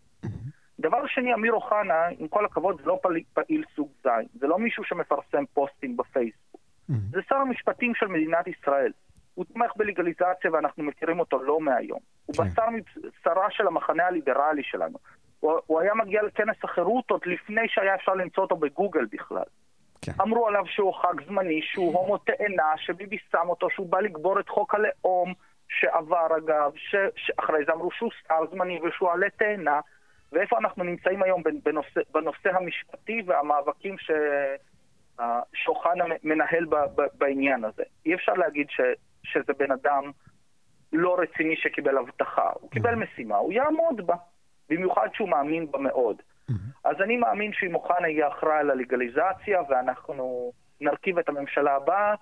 דבר 0.84 1.08
שני, 1.08 1.34
אמיר 1.34 1.54
אוחנה, 1.54 2.08
עם 2.20 2.28
כל 2.28 2.46
הכבוד, 2.46 2.82
זה 2.82 2.88
לא 2.88 3.00
פעיל 3.34 3.64
סוג 3.76 3.90
ז', 4.04 4.08
זה 4.40 4.48
לא 4.48 4.60
מישהו 4.60 4.84
שמפרסם 4.84 5.44
פוסטים 5.54 5.98
בפייסבוק. 5.98 6.62
Mm-hmm. 6.90 6.94
זה 7.12 7.22
שר 7.30 7.36
המשפטים 7.36 7.96
של 7.96 8.08
מדינת 8.08 8.48
ישראל. 8.48 8.92
הוא 9.34 9.46
תומך 9.46 9.72
בלגליזציה 9.76 10.52
ואנחנו 10.54 10.84
מכירים 10.84 11.20
אותו 11.20 11.44
לא 11.44 11.60
מהיום. 11.60 12.00
הוא 12.26 12.36
כן. 12.36 12.44
בשר 12.44 12.70
מבשרה 12.70 13.48
של 13.52 13.68
המחנה 13.68 14.06
הליברלי 14.06 14.64
שלנו. 14.64 14.98
הוא, 15.40 15.60
הוא 15.66 15.80
היה 15.80 15.94
מגיע 15.94 16.24
לכנס 16.24 16.58
החירות 16.64 17.12
עוד 17.12 17.22
לפני 17.26 17.68
שהיה 17.68 17.96
אפשר 17.96 18.14
למצוא 18.14 18.44
אותו 18.44 18.56
בגוגל 18.56 19.06
בכלל. 19.12 19.44
כן. 20.02 20.12
אמרו 20.22 20.48
עליו 20.48 20.64
שהוא 20.66 20.94
חג 20.94 21.26
זמני, 21.28 21.62
שהוא 21.64 22.00
הומו 22.00 22.18
תאנה, 22.18 22.74
שביבי 22.78 23.18
שם 23.32 23.50
אותו, 23.50 23.70
שהוא 23.70 23.90
בא 23.90 24.00
לגבור 24.00 24.40
את 24.40 24.50
חוק 24.50 24.76
הלאום 24.76 25.34
שעבר 25.70 26.28
אגב, 26.38 26.72
ש, 26.76 26.96
שאחרי 27.16 27.66
זה 27.66 27.72
אמרו 27.74 27.92
שהוא 27.92 28.12
שר 28.28 28.46
זמני 28.52 28.80
ושהוא 28.82 29.12
עלה 29.12 29.30
תאנה, 29.30 29.80
ואיפה 30.34 30.58
אנחנו 30.58 30.84
נמצאים 30.84 31.24
היום 31.24 31.44
בנושא, 31.64 32.02
בנושא 32.12 32.50
המשפטי 32.50 33.22
והמאבקים 33.26 33.98
ש... 33.98 34.12
שאוחנה 35.54 36.06
מנהל 36.24 36.66
בעניין 37.14 37.64
הזה. 37.64 37.84
אי 38.06 38.14
אפשר 38.14 38.34
להגיד 38.34 38.68
ש, 38.70 38.82
שזה 39.24 39.54
בן 39.58 39.72
אדם 39.72 40.12
לא 40.94 41.16
רציני 41.20 41.56
שקיבל 41.56 41.98
הבטחה. 41.98 42.50
הוא 42.54 42.72
קיבל 42.72 42.94
mm-hmm. 42.94 42.96
משימה, 42.96 43.38
הוא 43.38 43.54
יעמוד 43.54 44.08
בה, 44.08 44.16
במיוחד 44.70 45.08
שהוא 45.14 45.30
מאמין 45.30 45.72
בה 45.72 45.80
מאוד. 45.80 46.22
Mm-hmm. 46.22 46.54
אז 46.84 47.02
אני 47.02 47.18
מאמין 47.18 47.54
שאם 47.54 47.76
אוחנה 47.76 48.08
יהיה 48.08 48.28
אחראי 48.28 48.60
על 48.60 48.72
הלגליזציה 48.72 49.62
ואנחנו 49.70 50.52
נרכיב 50.82 51.20
את 51.20 51.30
הממשלה 51.30 51.76
הבאה, 51.76 52.16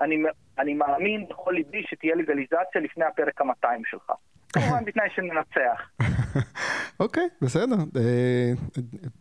אני, 0.00 0.22
אני 0.58 0.74
מאמין 0.74 1.28
בכל 1.28 1.50
ליבי 1.50 1.82
שתהיה 1.82 2.14
לגליזציה 2.14 2.80
לפני 2.80 3.04
הפרק 3.04 3.40
ה-200 3.40 3.68
שלך. 3.84 4.12
כמובן 4.52 4.84
בתנאי 4.84 5.08
שננצח. 5.14 6.06
אוקיי, 7.00 7.28
בסדר. 7.42 7.76
אה, 7.96 8.52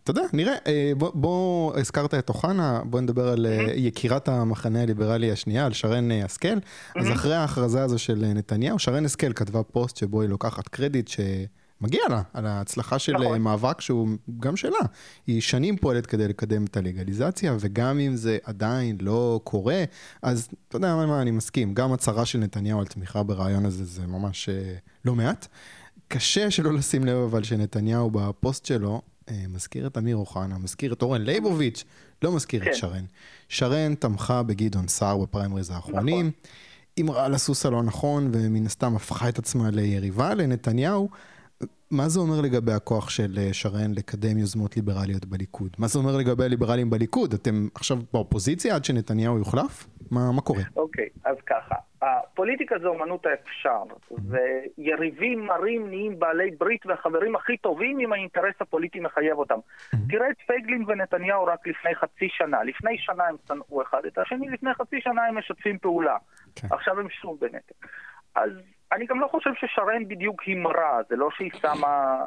אתה 0.04 0.12
יודע, 0.12 0.22
נראה. 0.34 0.56
אה, 0.68 0.92
בוא, 0.96 1.78
הזכרת 1.80 2.14
את 2.14 2.30
אוחנה, 2.30 2.82
בוא 2.84 3.02
נדבר 3.02 3.28
על 3.28 3.46
אה, 3.46 3.74
יקירת 3.76 4.28
המחנה 4.28 4.82
הליברלי 4.82 5.32
השנייה, 5.32 5.66
על 5.66 5.74
שרן 5.74 6.12
השכל. 6.12 6.58
אז 6.96 7.12
אחרי 7.12 7.36
ההכרזה 7.36 7.84
הזו 7.84 8.00
של 8.00 8.26
נתניהו, 8.36 8.80
שרן 8.80 9.06
השכל 9.06 9.34
כתבה 9.34 9.64
פוסט 9.64 9.98
שבו 9.98 10.22
היא 10.22 10.30
לוקחת 10.30 10.68
קרדיט 10.68 11.08
ש... 11.08 11.20
מגיע 11.82 12.02
לה, 12.10 12.22
על 12.34 12.46
ההצלחה 12.46 13.00
של 13.00 13.14
נכון. 13.14 13.42
מאבק 13.42 13.82
שהוא 13.82 14.08
גם 14.40 14.56
שלה. 14.56 14.80
היא 15.28 15.42
שנים 15.42 15.78
פועלת 15.78 16.06
כדי 16.06 16.28
לקדם 16.28 16.66
את 16.66 16.78
הלגליזציה, 16.78 17.56
וגם 17.60 18.00
אם 18.00 18.16
זה 18.16 18.38
עדיין 18.44 18.98
לא 19.02 19.42
קורה, 19.44 19.84
אז 20.22 20.48
אתה 20.68 20.76
יודע 20.76 20.96
מה, 20.96 21.22
אני 21.22 21.32
מסכים. 21.32 21.74
גם 21.74 21.94
הצהרה 21.94 22.26
של 22.26 22.40
נתניהו 22.40 22.80
על 22.80 22.86
תמיכה 22.86 23.24
ברעיון 23.24 23.66
הזה 23.66 23.86
זה 23.86 24.08
ממש 24.08 24.50
לא 25.06 25.16
מעט. 25.16 25.48
קשה 26.08 26.52
שלא 26.52 26.74
לשים 26.74 27.06
לב 27.06 27.18
אבל 27.18 27.44
שנתניהו 27.44 28.12
בפוסט 28.12 28.66
שלו 28.66 29.02
אה, 29.30 29.46
מזכיר 29.50 29.88
את 29.88 29.98
אמיר 29.98 30.16
אוחנה, 30.16 30.58
מזכיר 30.58 30.94
את 30.94 31.02
אורן 31.02 31.22
ליבוביץ', 31.22 31.84
לא 32.22 32.32
מזכיר 32.32 32.64
כן. 32.64 32.72
את 32.72 32.76
שרן. 32.76 33.06
שרן 33.50 33.96
תמכה 33.96 34.44
בגדעון 34.44 34.88
סער 34.88 35.18
בפריימריז 35.18 35.70
האחרונים. 35.70 36.28
נכון. 36.28 36.32
אמרה 37.00 37.26
על 37.26 37.34
הסוס 37.34 37.66
הלא 37.66 37.84
נכון 37.84 38.30
ומן 38.34 38.66
הסתם 38.66 38.96
הפכה 38.96 39.30
את 39.30 39.40
עצמה 39.40 39.70
ליריבה 39.72 40.34
לנתניהו. 40.34 41.10
מה 41.92 42.10
זה 42.10 42.20
אומר 42.20 42.42
לגבי 42.42 42.72
הכוח 42.72 43.10
של 43.10 43.38
אה, 43.38 43.54
שרן 43.54 43.92
לקדם 43.96 44.38
יוזמות 44.38 44.76
ליברליות 44.76 45.26
בליכוד? 45.26 45.70
מה 45.78 45.88
זה 45.88 46.00
אומר 46.00 46.18
לגבי 46.18 46.44
הליברלים 46.44 46.90
בליכוד? 46.90 47.34
אתם 47.34 47.68
עכשיו 47.76 47.98
באופוזיציה 48.14 48.76
עד 48.76 48.86
שנתניהו 48.86 49.38
יוחלף? 49.38 49.88
מה, 50.12 50.32
מה 50.32 50.42
קורה? 50.42 50.64
אוקיי, 50.76 51.06
okay, 51.06 51.30
אז 51.30 51.36
ככה. 51.46 51.76
הפוליטיקה 52.02 52.76
זה 52.82 52.88
אומנות 52.88 53.26
האפשר, 53.26 53.84
ויריבים 54.78 55.46
מרים 55.46 55.88
נהיים 55.88 56.20
בעלי 56.20 56.52
ברית 56.52 56.86
והחברים 56.86 57.36
הכי 57.36 57.58
טובים 57.58 58.00
אם 58.00 58.14
האינטרס 58.14 58.56
הפוליטי 58.60 59.00
מחייב 59.00 59.38
אותם. 59.38 59.60
תראה 60.10 60.30
את 60.30 60.36
פייגלין 60.48 60.84
ונתניהו 60.88 61.46
רק 61.46 61.68
לפני 61.68 61.96
חצי 61.96 62.28
שנה. 62.30 62.64
לפני 62.64 62.98
שנה 62.98 63.24
הם 63.24 63.36
שנאו 63.48 63.82
אחד 63.82 64.02
את 64.08 64.18
השני, 64.18 64.50
לפני 64.50 64.74
חצי 64.74 65.02
שנה 65.02 65.22
הם 65.26 65.38
משתפים 65.38 65.78
פעולה. 65.78 66.18
כן. 66.56 66.68
עכשיו 66.72 67.00
הם 67.00 67.10
שוב 67.10 67.40
בנטל. 67.40 67.76
אז 68.36 68.52
אני 68.92 69.06
גם 69.06 69.20
לא 69.20 69.28
חושב 69.28 69.50
ששרן 69.54 70.08
בדיוק 70.08 70.44
הימרה, 70.44 71.00
זה 71.10 71.16
לא 71.16 71.30
שהיא 71.32 71.52
שמה, 71.62 72.24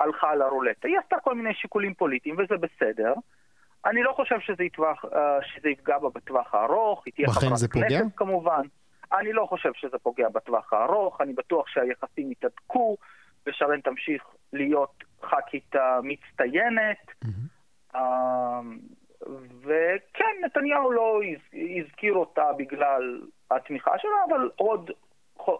הלכה 0.00 0.30
על 0.30 0.42
הרולטה. 0.42 0.88
היא 0.88 0.98
עשתה 0.98 1.16
כל 1.22 1.34
מיני 1.34 1.54
שיקולים 1.54 1.94
פוליטיים 1.94 2.36
וזה 2.38 2.54
בסדר. 2.56 3.12
אני 3.86 4.02
לא 4.02 4.12
חושב 4.12 4.40
שזה, 4.40 4.64
יטווח, 4.64 5.04
אה, 5.04 5.38
שזה 5.42 5.68
יפגע 5.68 5.98
בה 5.98 6.08
בטווח 6.14 6.54
הארוך, 6.54 7.02
היא 7.06 7.14
תהיה 7.14 7.28
חברת 7.28 7.72
כנסת 7.72 8.16
כמובן. 8.16 8.62
אני 9.12 9.32
לא 9.32 9.46
חושב 9.46 9.70
שזה 9.74 9.98
פוגע 9.98 10.28
בטווח 10.28 10.72
הארוך, 10.72 11.20
אני 11.20 11.32
בטוח 11.32 11.68
שהיחסים 11.68 12.32
יתהדקו, 12.32 12.96
ושרן 13.46 13.80
תמשיך 13.80 14.24
להיות 14.52 15.04
ח"כית 15.22 15.74
מצטיינת. 16.02 16.96
Mm-hmm. 17.24 17.98
וכן, 19.62 20.34
נתניהו 20.44 20.92
לא 20.92 21.20
הזכיר 21.80 22.14
אותה 22.14 22.52
בגלל 22.58 23.20
התמיכה 23.50 23.90
שלה, 23.98 24.24
אבל 24.28 24.50
עוד 24.56 24.90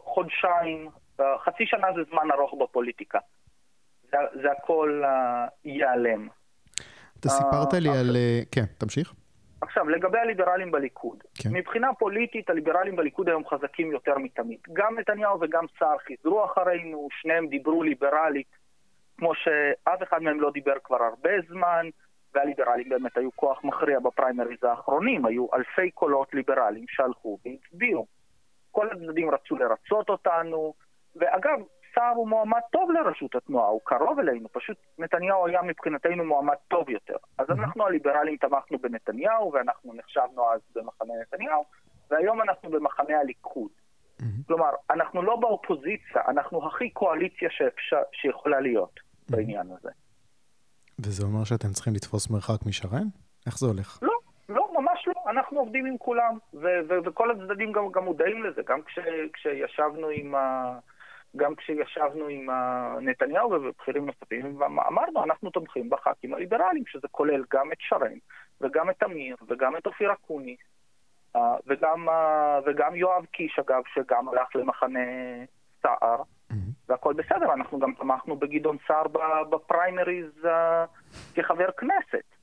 חודשיים, 0.05 0.89
אה, 1.21 1.39
חצי 1.39 1.67
שנה 1.67 1.87
זה 1.95 2.01
זמן 2.11 2.31
ארוך 2.35 2.55
בפוליטיקה. 2.63 3.19
זה, 4.11 4.17
זה 4.43 4.53
הכל 4.53 5.03
uh, 5.05 5.09
ייעלם. 5.65 6.29
אתה 7.21 7.29
סיפרת 7.29 7.73
לי 7.73 7.89
על... 7.89 8.17
כן, 8.53 8.65
תמשיך. 8.79 9.15
עכשיו, 9.61 9.89
לגבי 9.89 10.19
הליברלים 10.19 10.71
בליכוד. 10.71 11.23
כן. 11.35 11.51
מבחינה 11.53 11.95
פוליטית, 11.99 12.51
הליברלים 12.51 12.97
בליכוד 12.97 13.29
היום 13.29 13.43
חזקים 13.49 13.93
יותר 13.93 14.19
מתמיד. 14.19 14.59
גם 14.73 14.99
נתניהו 14.99 15.41
וגם 15.41 15.65
סער 15.79 15.99
חיזרו 15.99 16.45
אחרינו, 16.45 17.09
שניהם 17.21 17.49
דיברו 17.49 17.83
ליברלית 17.83 18.47
כמו 19.19 19.33
שאף 19.35 20.03
אחד 20.03 20.23
מהם 20.23 20.41
לא 20.41 20.51
דיבר 20.51 20.75
כבר 20.85 21.03
הרבה 21.03 21.31
זמן, 21.49 21.87
והליברלים 22.35 22.89
באמת 22.89 23.17
היו 23.17 23.31
כוח 23.37 23.65
מכריע 23.65 24.01
בפריימריז 24.01 24.65
האחרונים, 24.65 25.27
היו 25.27 25.47
אלפי 25.55 25.91
קולות 25.91 26.35
ליברליים 26.35 26.85
שהלכו 26.89 27.39
והצביעו. 27.45 28.07
כל 28.79 28.89
הצדדים 28.93 29.31
רצו 29.31 29.57
לרצות 29.57 30.09
אותנו, 30.09 30.75
ואגב, 31.17 31.59
סער 31.95 32.13
הוא 32.17 32.29
מועמד 32.29 32.61
טוב 32.73 32.91
לראשות 32.91 33.35
התנועה, 33.35 33.69
הוא 33.69 33.81
קרוב 33.85 34.19
אלינו, 34.19 34.49
פשוט 34.53 34.77
נתניהו 34.99 35.47
היה 35.47 35.63
מבחינתנו 35.63 36.25
מועמד 36.25 36.55
טוב 36.69 36.91
יותר. 36.91 37.17
אז 37.39 37.47
אנחנו 37.51 37.87
הליברלים 37.87 38.37
תמכנו 38.37 38.79
בנתניהו, 38.79 39.53
ואנחנו 39.53 39.95
נחשבנו 39.95 40.53
אז 40.53 40.61
במחנה 40.75 41.15
נתניהו, 41.23 41.65
והיום 42.11 42.43
אנחנו 42.43 42.71
במחנה 42.71 43.19
הליכוד. 43.21 43.71
כלומר, 44.47 44.71
אנחנו 44.91 45.23
לא 45.23 45.37
באופוזיציה, 45.37 46.23
אנחנו 46.29 46.67
הכי 46.67 46.91
קואליציה 46.91 47.49
שאפשר, 47.51 48.03
שיכולה 48.13 48.61
להיות 48.61 49.01
בעניין 49.31 49.67
הזה. 49.79 49.91
וזה 50.99 51.25
אומר 51.25 51.45
שאתם 51.45 51.69
צריכים 51.73 51.95
לתפוס 51.95 52.31
מרחק 52.31 52.67
משרן? 52.67 53.07
איך 53.47 53.59
זה 53.59 53.67
הולך? 53.67 53.99
לא, 54.03 54.18
ממש 55.07 55.17
לא. 55.17 55.31
אנחנו 55.31 55.59
עובדים 55.59 55.87
עם 55.87 55.99
כולם, 55.99 56.39
ו- 56.55 56.81
ו- 56.89 57.05
וכל 57.05 57.31
הצדדים 57.31 57.73
גם, 57.73 57.93
גם 57.93 58.05
מודעים 58.05 58.45
לזה. 58.45 58.63
גם 58.67 58.83
כש- 58.83 58.99
כשישבנו 59.33 60.09
עם 60.09 60.35
ה... 60.35 60.73
גם 61.37 61.55
כשישבנו 61.55 62.27
עם 62.27 62.49
נתניהו 63.01 63.51
ובכירים 63.51 64.07
נוספים, 64.07 64.63
אמרנו, 64.63 65.25
אנחנו 65.25 65.51
תומכים 65.51 65.91
בח"כים 65.91 66.35
הליברליים, 66.35 66.87
שזה 66.87 67.09
כולל 67.11 67.45
גם 67.51 67.73
את 67.73 67.77
שרן, 67.81 68.19
וגם 68.61 68.91
את 68.91 69.03
אמיר, 69.03 69.37
וגם 69.49 69.77
את 69.77 69.87
אופיר 69.87 70.13
אקוניס, 70.13 70.59
וגם, 71.67 72.09
וגם 72.67 72.95
יואב 72.95 73.25
קיש, 73.25 73.59
אגב, 73.59 73.83
שגם 73.95 74.29
הלך 74.29 74.57
למחנה 74.57 75.01
סער, 75.83 76.23
mm-hmm. 76.23 76.55
והכל 76.89 77.15
בסדר, 77.15 77.53
אנחנו 77.55 77.79
גם 77.79 77.93
תמכנו 77.95 78.37
בגדעון 78.37 78.77
סער 78.87 79.07
בפריימריז 79.51 80.49
כחבר 81.35 81.71
כנסת. 81.71 82.38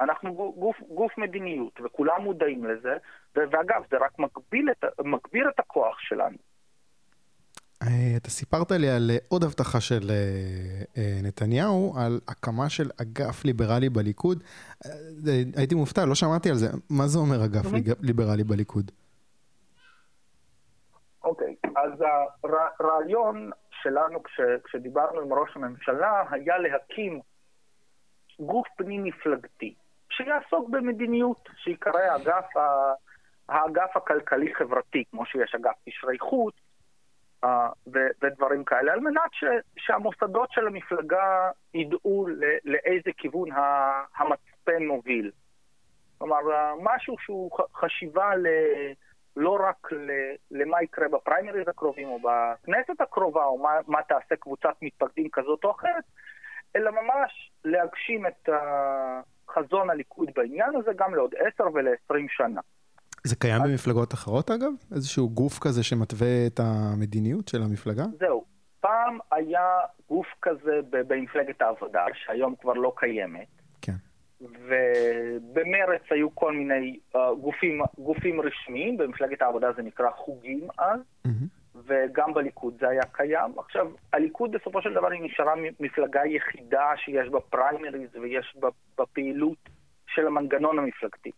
אנחנו 0.00 0.52
גוף, 0.56 0.76
גוף 0.94 1.18
מדיניות, 1.18 1.80
וכולם 1.84 2.22
מודעים 2.22 2.64
לזה, 2.64 2.96
ואגב, 3.36 3.82
זה 3.90 3.96
רק 3.96 4.18
מגביל 4.18 4.70
את, 4.70 4.84
מגביר 5.04 5.48
את 5.48 5.60
הכוח 5.60 5.98
שלנו. 6.00 6.36
אה, 7.82 8.16
אתה 8.16 8.30
סיפרת 8.30 8.70
לי 8.70 8.90
על 8.90 9.10
אה, 9.10 9.16
עוד 9.28 9.44
הבטחה 9.44 9.80
של 9.80 10.10
אה, 10.10 11.20
נתניהו, 11.22 11.94
על 11.98 12.20
הקמה 12.28 12.68
של 12.68 12.90
אגף 13.02 13.44
ליברלי 13.44 13.88
בליכוד. 13.88 14.42
הייתי 15.56 15.74
מופתע, 15.74 16.04
לא 16.06 16.14
שמעתי 16.14 16.48
על 16.50 16.54
זה. 16.54 16.66
מה 16.90 17.06
זה 17.06 17.18
אומר 17.18 17.44
אגף 17.44 17.66
ליברלי 18.00 18.44
בליכוד? 18.44 18.90
אוקיי, 21.24 21.56
אז 21.76 21.92
הרעיון 22.80 23.50
שלנו 23.82 24.22
כש, 24.22 24.40
כשדיברנו 24.64 25.20
עם 25.20 25.32
ראש 25.32 25.50
הממשלה 25.56 26.22
היה 26.30 26.58
להקים 26.58 27.20
גוף 28.40 28.66
פנים-מפלגתי 28.76 29.74
שיעסוק 30.10 30.68
במדיניות, 30.68 31.48
שיקרא 31.56 32.00
האגף, 32.00 32.46
האגף 33.48 33.96
הכלכלי-חברתי, 33.96 35.04
כמו 35.10 35.26
שיש 35.26 35.54
אגף 35.54 35.74
קשרי 35.88 36.18
חוץ, 36.18 36.54
ו- 37.94 38.10
ודברים 38.22 38.64
כאלה, 38.64 38.92
על 38.92 39.00
מנת 39.00 39.32
ש- 39.32 39.44
שהמוסדות 39.76 40.52
של 40.52 40.66
המפלגה 40.66 41.50
ידעו 41.74 42.26
לאיזה 42.64 43.10
כיוון 43.16 43.48
המצפן 44.16 44.86
מוביל. 44.86 45.30
כלומר, 46.18 46.38
משהו 46.82 47.16
שהוא 47.18 47.50
חשיבה 47.74 48.36
ל- 48.36 48.92
לא 49.36 49.58
רק 49.60 49.92
ל- 49.92 50.34
למה 50.50 50.82
יקרה 50.82 51.08
בפריימריז 51.08 51.68
הקרובים 51.68 52.08
או 52.08 52.18
בכנסת 52.18 53.00
הקרובה, 53.00 53.44
או 53.44 53.58
מה, 53.58 53.70
מה 53.86 54.02
תעשה 54.02 54.36
קבוצת 54.36 54.74
מתפקדים 54.82 55.28
כזאת 55.32 55.64
או 55.64 55.70
אחרת, 55.70 56.04
אלא 56.76 56.90
ממש 56.90 57.50
להגשים 57.64 58.26
את 58.26 58.48
חזון 59.54 59.90
הליכוד 59.90 60.28
בעניין 60.36 60.76
הזה 60.76 60.90
גם 60.96 61.14
לעוד 61.14 61.34
עשר 61.34 61.64
ול-20 61.74 62.26
שנה. 62.28 62.60
זה 63.24 63.36
קיים 63.36 63.62
במפלגות 63.64 64.14
אחרות 64.14 64.50
אגב? 64.50 64.70
איזשהו 64.94 65.30
גוף 65.30 65.58
כזה 65.58 65.82
שמתווה 65.82 66.46
את 66.46 66.60
המדיניות 66.60 67.48
של 67.48 67.62
המפלגה? 67.62 68.04
זהו. 68.18 68.44
פעם 68.80 69.18
היה 69.32 69.66
גוף 70.08 70.26
כזה 70.42 70.80
במפלגת 70.90 71.62
העבודה, 71.62 72.04
שהיום 72.14 72.54
כבר 72.60 72.72
לא 72.72 72.92
קיימת. 72.96 73.48
כן. 73.82 73.92
ובמרץ 74.40 76.02
היו 76.10 76.34
כל 76.34 76.52
מיני 76.52 76.98
uh, 77.14 77.18
גופים, 77.40 77.80
גופים 77.98 78.40
רשמיים, 78.40 78.96
במפלגת 78.96 79.42
העבודה 79.42 79.68
זה 79.76 79.82
נקרא 79.82 80.10
חוגים 80.10 80.68
אז, 80.78 81.00
mm-hmm. 81.26 81.57
וגם 81.88 82.34
בליכוד 82.34 82.74
זה 82.80 82.88
היה 82.88 83.02
קיים. 83.12 83.58
עכשיו, 83.58 83.86
הליכוד 84.12 84.52
בסופו 84.52 84.82
של 84.82 84.94
דבר 84.94 85.10
היא 85.10 85.22
נשארה 85.22 85.54
מפלגה 85.80 86.20
יחידה 86.26 86.90
שיש 86.96 87.28
בה 87.28 87.40
פריימריז 87.40 88.16
ויש 88.16 88.56
בה 88.60 88.68
בפעילות 88.98 89.68
של 90.06 90.26
המנגנון 90.26 90.78
המפלגתי. 90.78 91.30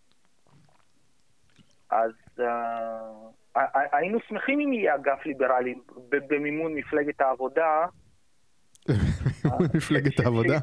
אז 1.90 2.12
uh, 2.38 3.58
היינו 3.92 4.18
שמחים 4.28 4.60
אם 4.60 4.72
יהיה 4.72 4.94
אגף 4.94 5.26
ליברלי 5.26 5.74
במימון 6.08 6.74
מפלגת 6.74 7.20
העבודה. 7.20 7.86
במימון 8.88 9.68
מפלגת 9.74 10.20
העבודה? 10.20 10.58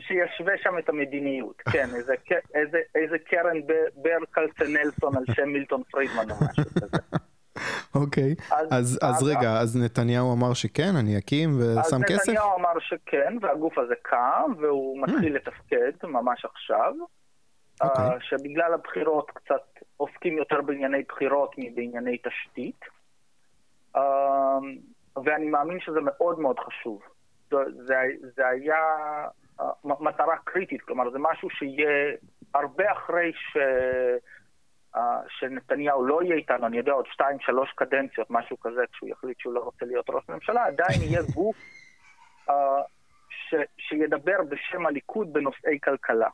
שישווה 0.00 0.52
שם 0.62 0.78
את 0.78 0.88
המדיניות, 0.88 1.62
כן, 1.72 1.88
איזה, 1.96 2.14
איזה, 2.54 2.78
איזה 2.94 3.18
קרן 3.18 3.60
בר 3.94 4.18
כלצנלסון 4.34 5.16
על 5.16 5.24
שם 5.34 5.48
מילטון 5.48 5.82
פרידמן 5.90 6.30
או 6.30 6.36
משהו 6.50 6.64
כזה. 6.64 6.98
אוקיי, 7.94 8.34
אז, 8.50 8.68
אז, 8.70 8.98
אז 9.02 9.22
רגע, 9.22 9.50
אז 9.60 9.76
נתניהו 9.84 10.32
אמר 10.32 10.54
שכן, 10.54 10.96
אני 11.00 11.18
אקים 11.18 11.50
ושם 11.58 12.02
כסף? 12.02 12.20
אז 12.20 12.28
נתניהו 12.28 12.56
אמר 12.58 12.78
שכן, 12.80 13.36
והגוף 13.40 13.78
הזה 13.78 13.94
קם, 14.02 14.52
והוא 14.60 15.02
מתחיל 15.02 15.36
לתפקד 15.36 15.92
ממש 16.04 16.44
עכשיו. 16.44 16.92
Okay. 17.82 17.86
אוקיי. 17.88 18.16
Uh, 18.16 18.20
שבגלל 18.20 18.74
הבחירות 18.74 19.30
קצת 19.30 19.62
עוסקים 19.96 20.38
יותר 20.38 20.60
בענייני 20.60 21.02
בחירות 21.08 21.54
מבענייני 21.58 22.18
תשתית. 22.18 22.80
Uh, 23.96 24.00
ואני 25.24 25.46
מאמין 25.46 25.80
שזה 25.80 26.00
מאוד 26.00 26.38
מאוד 26.38 26.58
חשוב. 26.58 27.02
זה, 27.50 27.56
זה, 27.86 27.94
זה 28.36 28.46
היה 28.46 28.76
uh, 29.60 29.64
מטרה 29.84 30.36
קריטית, 30.44 30.82
כלומר 30.82 31.10
זה 31.10 31.18
משהו 31.20 31.50
שיהיה 31.50 32.16
הרבה 32.54 32.92
אחרי 32.92 33.32
ש, 33.34 33.56
שנתניהו 35.28 36.04
לא 36.04 36.22
יהיה 36.22 36.36
איתנו, 36.36 36.66
אני 36.66 36.76
יודע, 36.76 36.92
עוד 36.92 37.06
שתיים, 37.12 37.36
שלוש 37.40 37.72
קדנציות, 37.76 38.26
משהו 38.30 38.60
כזה, 38.60 38.80
כשהוא 38.92 39.10
יחליט 39.10 39.40
שהוא 39.40 39.54
לא 39.54 39.60
רוצה 39.60 39.86
להיות 39.86 40.10
ראש 40.10 40.24
ממשלה, 40.28 40.64
עדיין 40.66 41.02
יהיה 41.02 41.22
גוף 41.34 41.56
uh, 42.48 42.52
ש, 43.28 43.54
שידבר 43.78 44.36
בשם 44.48 44.86
הליכוד 44.86 45.32
בנושאי 45.32 45.78
כלכלה. 45.84 46.28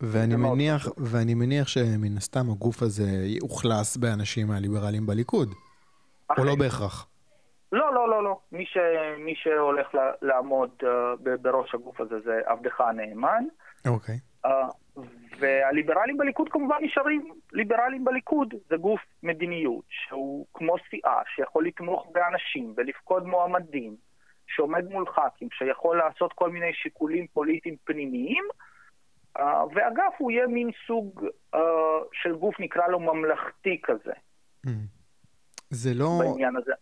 ואני 0.00 0.36
מניח, 0.36 0.88
ואני 0.96 1.34
מניח 1.34 1.68
שמן 1.68 2.16
הסתם 2.16 2.50
הגוף 2.50 2.82
הזה 2.82 3.08
יאוכלס 3.24 3.96
באנשים 3.96 4.46
מהליברלים 4.48 5.06
בליכוד, 5.06 5.48
או 6.38 6.44
לא 6.44 6.54
בהכרח? 6.58 7.08
לא, 7.72 7.94
לא, 7.94 8.10
לא, 8.10 8.24
לא. 8.24 8.38
מי, 8.52 8.64
ש, 8.66 8.76
מי 9.18 9.34
שהולך 9.36 9.86
לעמוד 10.22 10.70
uh, 10.82 10.86
בראש 11.42 11.74
הגוף 11.74 12.00
הזה 12.00 12.20
זה 12.24 12.40
עבדך 12.46 12.80
הנאמן. 12.80 13.44
אוקיי. 13.86 14.18
Uh, 14.46 14.48
והליברלים 15.38 16.16
בליכוד 16.16 16.48
כמובן 16.48 16.76
נשארים 16.80 17.32
ליברלים 17.52 18.04
בליכוד. 18.04 18.54
זה 18.70 18.76
גוף 18.76 19.00
מדיניות 19.22 19.84
שהוא 19.88 20.46
כמו 20.54 20.74
סיעה, 20.90 21.22
שיכול 21.34 21.66
לתמוך 21.66 22.06
באנשים 22.12 22.74
ולפקוד 22.76 23.26
מועמדים, 23.26 23.96
שעומד 24.46 24.84
מול 24.90 25.06
ח"כים, 25.06 25.48
שיכול 25.52 25.98
לעשות 25.98 26.32
כל 26.32 26.50
מיני 26.50 26.72
שיקולים 26.74 27.26
פוליטיים 27.26 27.76
פנימיים. 27.84 28.44
Uh, 29.38 29.40
ואגף 29.74 30.14
הוא 30.18 30.30
יהיה 30.30 30.46
מין 30.46 30.70
סוג 30.86 31.26
uh, 31.54 31.58
של 32.12 32.36
גוף, 32.36 32.60
נקרא 32.60 32.86
לו 32.86 33.00
ממלכתי 33.00 33.80
כזה. 33.82 34.12
Mm. 34.66 34.70
זה 35.70 35.94
לא... 35.94 36.20
בעניין 36.20 36.56
הזה. 36.56 36.72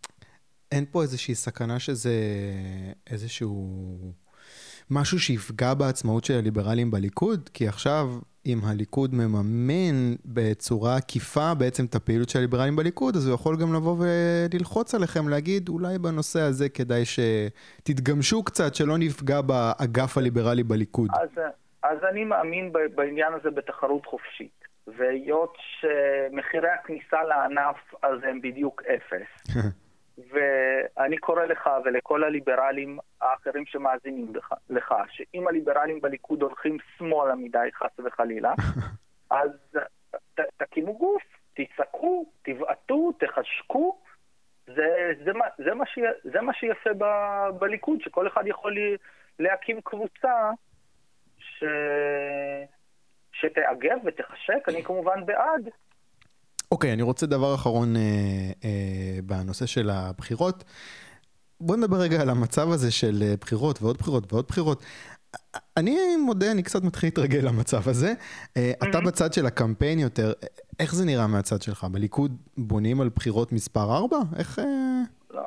אין 0.71 0.85
פה 0.91 1.01
איזושהי 1.01 1.35
סכנה 1.35 1.79
שזה 1.79 2.13
איזשהו... 3.11 3.77
משהו 4.91 5.19
שיפגע 5.19 5.73
בעצמאות 5.73 6.25
של 6.25 6.33
הליברלים 6.33 6.91
בליכוד? 6.91 7.49
כי 7.53 7.67
עכשיו, 7.67 8.07
אם 8.45 8.57
הליכוד 8.63 9.15
מממן 9.15 10.15
בצורה 10.25 10.95
עקיפה 10.95 11.53
בעצם 11.59 11.85
את 11.85 11.95
הפעילות 11.95 12.29
של 12.29 12.39
הליברלים 12.39 12.75
בליכוד, 12.75 13.15
אז 13.15 13.27
הוא 13.27 13.35
יכול 13.35 13.55
גם 13.61 13.73
לבוא 13.73 13.95
וללחוץ 13.99 14.95
עליכם, 14.95 15.29
להגיד, 15.29 15.69
אולי 15.69 15.99
בנושא 15.99 16.39
הזה 16.39 16.69
כדאי 16.69 17.03
שתתגמשו 17.05 18.43
קצת, 18.43 18.75
שלא 18.75 18.97
נפגע 18.97 19.41
באגף 19.41 20.17
הליברלי 20.17 20.63
בליכוד. 20.63 21.09
אז, 21.13 21.43
אז 21.83 21.97
אני 22.11 22.23
מאמין 22.23 22.73
בעניין 22.95 23.33
הזה 23.33 23.51
בתחרות 23.51 24.05
חופשית. 24.05 24.65
והיות 24.87 25.57
שמחירי 25.79 26.69
הכניסה 26.69 27.23
לענף 27.23 27.93
אז 28.03 28.19
הם 28.23 28.41
בדיוק 28.41 28.81
אפס, 28.83 29.55
ואני 30.17 31.17
קורא 31.17 31.45
לך 31.45 31.69
ולכל 31.85 32.23
הליברלים 32.23 32.99
האחרים 33.21 33.65
שמאזינים 33.65 34.35
לך, 34.35 34.53
לך 34.69 34.93
שאם 35.09 35.47
הליברלים 35.47 36.01
בליכוד 36.01 36.41
הולכים 36.41 36.77
שמאלה 36.97 37.35
מדי, 37.35 37.69
חס 37.73 37.99
וחלילה, 38.05 38.53
אז 39.29 39.49
ת, 40.35 40.39
תקימו 40.57 40.97
גוף, 40.97 41.23
תצעקו, 41.53 42.25
תבעטו, 42.41 43.11
תחשקו. 43.19 43.97
זה, 44.67 44.73
זה, 44.75 45.23
זה, 45.25 45.33
מה, 45.33 45.45
זה, 45.57 45.73
מה, 45.73 45.85
ש, 45.85 45.99
זה 46.23 46.41
מה 46.41 46.53
שיפה 46.53 46.89
ב, 46.97 47.05
בליכוד, 47.59 48.01
שכל 48.01 48.27
אחד 48.27 48.47
יכול 48.47 48.77
להקים 49.39 49.81
קבוצה 49.81 50.51
ש... 51.37 51.63
שתאגב 53.31 53.97
ותחשק, 54.05 54.69
אני 54.69 54.83
כמובן 54.83 55.25
בעד. 55.25 55.69
אוקיי, 56.71 56.89
okay, 56.89 56.93
אני 56.93 57.01
רוצה 57.01 57.25
דבר 57.25 57.55
אחרון 57.55 57.95
אה, 57.95 58.01
אה, 58.63 59.19
בנושא 59.23 59.65
של 59.65 59.89
הבחירות. 59.89 60.63
בוא 61.61 61.75
נדבר 61.75 61.97
רגע 61.97 62.21
על 62.21 62.29
המצב 62.29 62.71
הזה 62.71 62.91
של 62.91 63.19
אה, 63.21 63.33
בחירות 63.41 63.81
ועוד 63.81 63.97
בחירות 63.97 64.33
ועוד 64.33 64.45
בחירות. 64.47 64.83
אני 65.77 66.15
מודה, 66.25 66.51
אני 66.51 66.63
קצת 66.63 66.83
מתחיל 66.83 67.07
להתרגל 67.07 67.39
למצב 67.39 67.89
הזה. 67.89 68.13
Mm-hmm. 68.13 68.89
אתה 68.89 69.01
בצד 69.01 69.33
של 69.33 69.45
הקמפיין 69.45 69.99
יותר, 69.99 70.33
איך 70.79 70.95
זה 70.95 71.05
נראה 71.05 71.27
מהצד 71.27 71.61
שלך? 71.61 71.83
בליכוד 71.83 72.37
בונים 72.57 73.01
על 73.01 73.09
בחירות 73.15 73.51
מספר 73.51 73.95
4? 73.95 74.17
איך, 74.39 74.59
לא, 75.31 75.41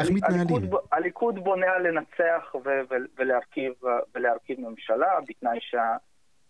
איך 0.00 0.10
מתנהלים? 0.10 0.40
הליכוד, 0.40 0.80
הליכוד 0.92 1.44
בונה 1.44 1.66
על 1.76 1.88
לנצח 1.88 2.54
ולהרכיב, 3.18 3.72
ולהרכיב 4.14 4.60
ממשלה, 4.60 5.08
בתנאי 5.28 5.58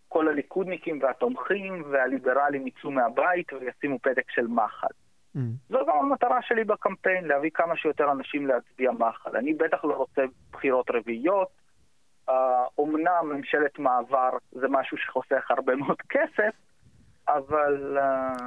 שכל 0.06 0.28
הליכודניקים 0.28 0.98
והתומכים 1.02 1.82
והליברלים 1.90 2.66
יצאו 2.66 2.90
מהבית 2.90 3.52
וישימו 3.52 3.98
פתק 3.98 4.30
של 4.30 4.46
מחל. 4.46 4.86
Mm. 5.36 5.40
זו 5.68 5.78
גם 5.88 5.98
המטרה 5.98 6.42
שלי 6.42 6.64
בקמפיין, 6.64 7.24
להביא 7.24 7.50
כמה 7.54 7.76
שיותר 7.76 8.12
אנשים 8.12 8.46
להצביע 8.46 8.90
מחל. 8.90 9.36
אני 9.36 9.54
בטח 9.54 9.84
לא 9.84 9.94
רוצה 9.94 10.22
בחירות 10.52 10.90
רביעיות. 10.90 11.48
אומנם 12.78 13.32
ממשלת 13.32 13.78
מעבר 13.78 14.30
זה 14.52 14.68
משהו 14.68 14.96
שחוסך 14.96 15.50
הרבה 15.50 15.76
מאוד 15.76 16.02
כסף, 16.08 16.54
אבל... 17.28 17.98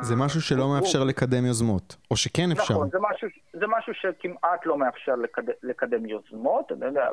זה 0.01 0.15
משהו 0.15 0.41
שלא 0.41 0.63
הוא... 0.63 0.75
מאפשר 0.75 1.03
לקדם 1.03 1.45
יוזמות, 1.45 1.97
או 2.11 2.15
שכן 2.15 2.51
אפשר. 2.51 2.73
נכון, 2.73 2.89
זה 2.89 2.97
משהו, 3.01 3.27
זה 3.53 3.67
משהו 3.67 3.93
שכמעט 3.93 4.65
לא 4.65 4.77
מאפשר 4.77 5.15
לקד... 5.15 5.43
לקדם 5.63 6.05
יוזמות, 6.05 6.71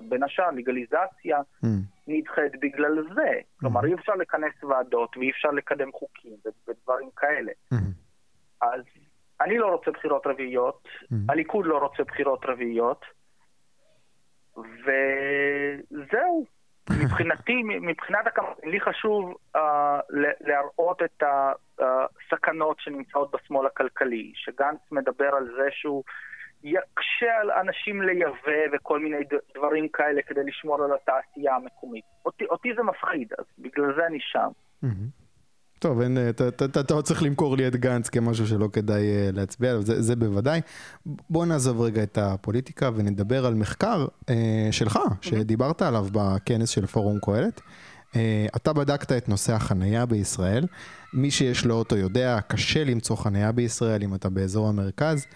בין 0.08 0.22
השאר 0.22 0.50
לגליזציה 0.50 1.40
mm. 1.64 1.66
נדחית 2.06 2.52
בגלל 2.60 3.04
זה. 3.14 3.30
Mm. 3.40 3.60
כלומר, 3.60 3.84
אי 3.84 3.94
אפשר 3.94 4.12
לכנס 4.12 4.64
ועדות 4.64 5.16
ואי 5.16 5.30
אפשר 5.30 5.50
לקדם 5.50 5.92
חוקים 5.92 6.36
ודברים 6.68 7.10
כאלה. 7.16 7.52
Mm. 7.74 7.76
אז 8.60 8.80
אני 9.40 9.58
לא 9.58 9.66
רוצה 9.66 9.90
בחירות 9.90 10.26
רביעיות, 10.26 10.88
mm. 11.02 11.14
הליכוד 11.28 11.66
לא 11.66 11.78
רוצה 11.78 12.04
בחירות 12.04 12.44
רביעיות, 12.44 13.04
וזהו. 14.56 16.55
מבחינתי, 16.90 17.62
מבחינת 17.62 18.26
הקמפיין, 18.26 18.70
לי 18.70 18.80
חשוב 18.80 19.34
uh, 19.56 19.60
להראות 20.40 21.02
את 21.02 21.22
הסכנות 21.78 22.80
שנמצאות 22.80 23.30
בשמאל 23.30 23.66
הכלכלי, 23.66 24.32
שגנץ 24.34 24.78
מדבר 24.92 25.28
על 25.36 25.46
זה 25.56 25.68
שהוא 25.70 26.02
יקשה 26.62 27.36
על 27.40 27.50
אנשים 27.50 28.02
לייבא 28.02 28.76
וכל 28.76 29.00
מיני 29.00 29.24
דברים 29.54 29.88
כאלה 29.88 30.22
כדי 30.22 30.44
לשמור 30.44 30.84
על 30.84 30.90
התעשייה 30.92 31.54
המקומית. 31.56 32.04
אותי, 32.24 32.44
אותי 32.44 32.74
זה 32.76 32.82
מפחיד, 32.82 33.32
אז 33.38 33.44
בגלל 33.58 33.94
זה 33.96 34.06
אני 34.06 34.18
שם. 34.20 34.48
Mm-hmm. 34.84 35.25
טוב, 35.78 36.00
אין, 36.00 36.18
אתה, 36.30 36.48
אתה, 36.48 36.64
אתה, 36.64 36.80
אתה 36.80 36.94
לא 36.94 37.00
צריך 37.00 37.22
למכור 37.22 37.56
לי 37.56 37.68
את 37.68 37.76
גנץ 37.76 38.08
כמשהו 38.08 38.46
שלא 38.46 38.68
כדאי 38.72 39.02
uh, 39.02 39.36
להצביע 39.36 39.70
עליו, 39.70 39.82
זה, 39.82 40.02
זה 40.02 40.16
בוודאי. 40.16 40.60
בוא 41.30 41.46
נעזוב 41.46 41.80
רגע 41.80 42.02
את 42.02 42.18
הפוליטיקה 42.18 42.90
ונדבר 42.94 43.46
על 43.46 43.54
מחקר 43.54 44.06
uh, 44.06 44.32
שלך, 44.70 44.98
שדיברת 45.20 45.82
עליו 45.82 46.06
בכנס 46.12 46.68
של 46.68 46.86
פורום 46.86 47.18
קהלת. 47.22 47.60
Uh, 48.12 48.16
אתה 48.56 48.72
בדקת 48.72 49.12
את 49.12 49.28
נושא 49.28 49.52
החנייה 49.52 50.06
בישראל. 50.06 50.66
מי 51.14 51.30
שיש 51.30 51.66
לו 51.66 51.74
אוטו 51.74 51.96
יודע, 51.96 52.38
קשה 52.48 52.84
למצוא 52.84 53.16
חנייה 53.16 53.52
בישראל 53.52 54.02
אם 54.02 54.14
אתה 54.14 54.28
באזור 54.28 54.68
המרכז. 54.68 55.26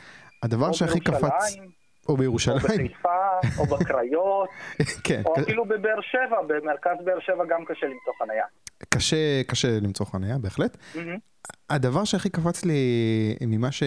הדבר 0.43 0.73
שהכי 0.73 1.01
קפץ... 1.01 1.57
או 2.09 2.17
בירושלים. 2.17 2.57
או 2.57 2.69
בחיפה, 2.69 3.59
או 3.59 3.67
בקריות, 3.67 4.49
כן. 5.05 5.23
או 5.27 5.35
אפילו 5.41 5.65
בבאר 5.65 6.01
שבע, 6.01 6.43
במרכז 6.47 7.05
באר 7.05 7.21
שבע 7.21 7.45
גם 7.49 7.65
קשה 7.65 7.87
למצוא 7.87 8.13
חנייה. 8.19 8.45
קשה, 8.89 9.43
קשה 9.47 9.81
למצוא 9.81 10.07
חניה, 10.07 10.39
בהחלט. 10.39 10.77
Mm-hmm. 10.95 11.30
הדבר 11.71 12.05
שהכי 12.05 12.29
קפץ 12.29 12.65
לי 12.65 12.75
ממה, 13.47 13.73
ש... 13.73 13.83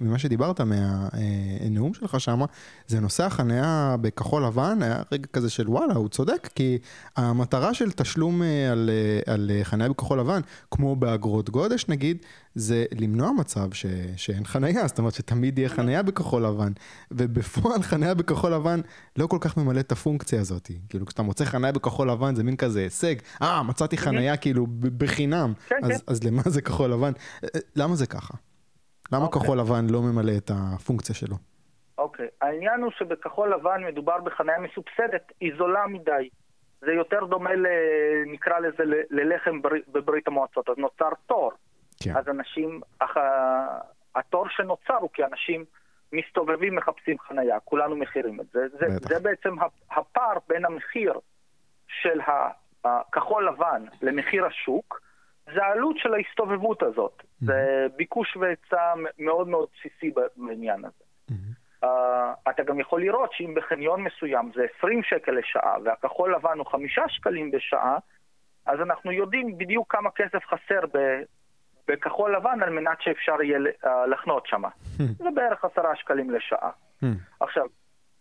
ממה 0.00 0.18
שדיברת, 0.18 0.60
מהנאום 0.60 1.94
שלך 1.94 2.20
שם, 2.20 2.40
זה 2.86 3.00
נושא 3.00 3.24
החניה 3.24 3.96
בכחול 4.00 4.44
לבן, 4.44 4.78
היה 4.82 5.02
רגע 5.12 5.26
כזה 5.32 5.50
של 5.50 5.68
וואלה, 5.68 5.94
הוא 5.94 6.08
צודק, 6.08 6.48
כי 6.54 6.78
המטרה 7.16 7.74
של 7.74 7.90
תשלום 7.90 8.42
אה, 8.42 8.72
על, 8.72 8.90
אה, 8.92 9.34
על 9.34 9.50
חניה 9.62 9.88
בכחול 9.88 10.20
לבן, 10.20 10.40
כמו 10.70 10.96
באגרות 10.96 11.50
גודש 11.50 11.84
נגיד, 11.88 12.18
זה 12.56 12.84
למנוע 13.00 13.32
מצב 13.32 13.72
ש... 13.72 13.86
שאין 14.16 14.44
חניה, 14.44 14.88
זאת 14.88 14.98
אומרת 14.98 15.14
שתמיד 15.14 15.58
יהיה 15.58 15.68
חניה 15.68 16.02
בכחול 16.02 16.46
לבן, 16.46 16.72
ובפועל 17.10 17.82
חניה 17.90 18.14
בכחול 18.14 18.54
לבן 18.54 18.80
לא 19.16 19.26
כל 19.26 19.38
כך 19.40 19.56
ממלא 19.56 19.80
את 19.80 19.92
הפונקציה 19.92 20.40
הזאת. 20.40 20.70
כאילו 20.88 21.06
כשאתה 21.06 21.22
מוצא 21.22 21.44
חניה 21.44 21.72
בכחול 21.72 22.10
לבן 22.10 22.34
זה 22.34 22.44
מין 22.44 22.56
כזה 22.56 22.80
הישג, 22.80 23.14
אה, 23.42 23.62
מצאתי 23.62 23.96
חניה 23.96 24.36
כאילו 24.36 24.66
בחינם, 24.98 25.52
כן, 25.68 25.76
אז, 25.82 25.90
כן. 25.90 25.96
אז 26.06 26.24
למה 26.24 26.42
זה 26.46 26.60
כחול 26.60 26.85
לבן? 26.90 27.12
אה, 27.44 27.48
למה 27.76 27.94
זה 27.94 28.06
ככה? 28.06 28.34
למה 29.12 29.24
okay. 29.24 29.26
אוקיי. 29.26 29.42
כחול 29.42 29.58
לבן 29.58 29.86
לא 29.90 30.02
ממלא 30.02 30.32
את 30.36 30.50
הפונקציה 30.54 31.14
שלו? 31.14 31.36
אוקיי, 31.98 32.26
okay. 32.26 32.46
העניין 32.46 32.82
הוא 32.82 32.90
שבכחול 32.98 33.54
לבן 33.54 33.84
מדובר 33.88 34.20
בחניה 34.20 34.58
מסובסדת, 34.58 35.32
היא 35.40 35.52
זולה 35.58 35.86
מדי. 35.86 36.28
זה 36.80 36.92
יותר 36.92 37.24
דומה, 37.24 37.54
ל, 37.54 37.66
נקרא 38.26 38.58
לזה, 38.58 38.84
ל, 38.84 38.94
ללחם 39.10 39.62
בר, 39.62 39.70
בברית 39.92 40.28
המועצות, 40.28 40.68
אז 40.68 40.74
נוצר 40.78 41.08
תור. 41.26 41.52
כן. 42.02 42.16
אז 42.16 42.28
אנשים, 42.28 42.80
אח, 42.98 43.14
התור 44.14 44.48
שנוצר 44.48 44.96
הוא 45.00 45.10
כי 45.12 45.24
אנשים 45.24 45.64
מסתובבים, 46.12 46.74
מחפשים 46.74 47.18
חנייה, 47.18 47.60
כולנו 47.60 47.96
מכירים 47.96 48.40
את 48.40 48.46
זה. 48.52 48.60
זה, 48.80 48.86
זה 49.08 49.20
בעצם 49.20 49.54
הפער 49.90 50.38
בין 50.48 50.64
המחיר 50.64 51.12
של 51.88 52.20
הכחול 52.84 53.48
לבן 53.48 53.84
למחיר 54.02 54.46
השוק, 54.46 55.00
זה 55.54 55.64
העלות 55.64 55.96
של 55.98 56.14
ההסתובבות 56.14 56.82
הזאת. 56.82 57.22
Mm-hmm. 57.22 57.46
זה 57.46 57.86
ביקוש 57.96 58.36
והיצע 58.36 58.94
מאוד 59.18 59.48
מאוד 59.48 59.68
בסיסי 59.74 60.10
בעניין 60.36 60.84
הזה. 60.84 61.04
Mm-hmm. 61.30 61.84
Uh, 61.84 62.50
אתה 62.50 62.62
גם 62.62 62.80
יכול 62.80 63.00
לראות 63.00 63.30
שאם 63.32 63.54
בחניון 63.56 64.02
מסוים 64.02 64.50
זה 64.54 64.66
20 64.78 65.02
שקל 65.02 65.32
לשעה 65.32 65.76
והכחול 65.84 66.34
לבן 66.34 66.58
הוא 66.58 66.66
5 66.66 66.98
שקלים 67.08 67.50
בשעה, 67.50 67.98
אז 68.66 68.80
אנחנו 68.80 69.12
יודעים 69.12 69.58
בדיוק 69.58 69.92
כמה 69.92 70.10
כסף 70.10 70.44
חסר 70.44 70.80
ב, 70.94 70.98
בכחול 71.88 72.36
לבן 72.36 72.62
על 72.62 72.70
מנת 72.70 73.02
שאפשר 73.02 73.42
יהיה 73.42 73.58
uh, 73.58 73.88
לחנות 74.10 74.46
שם. 74.46 74.64
Mm-hmm. 74.64 75.02
זה 75.24 75.28
בערך 75.34 75.64
10 75.64 75.82
שקלים 75.94 76.30
לשעה. 76.30 76.70
Mm-hmm. 76.70 77.06
עכשיו, 77.40 77.66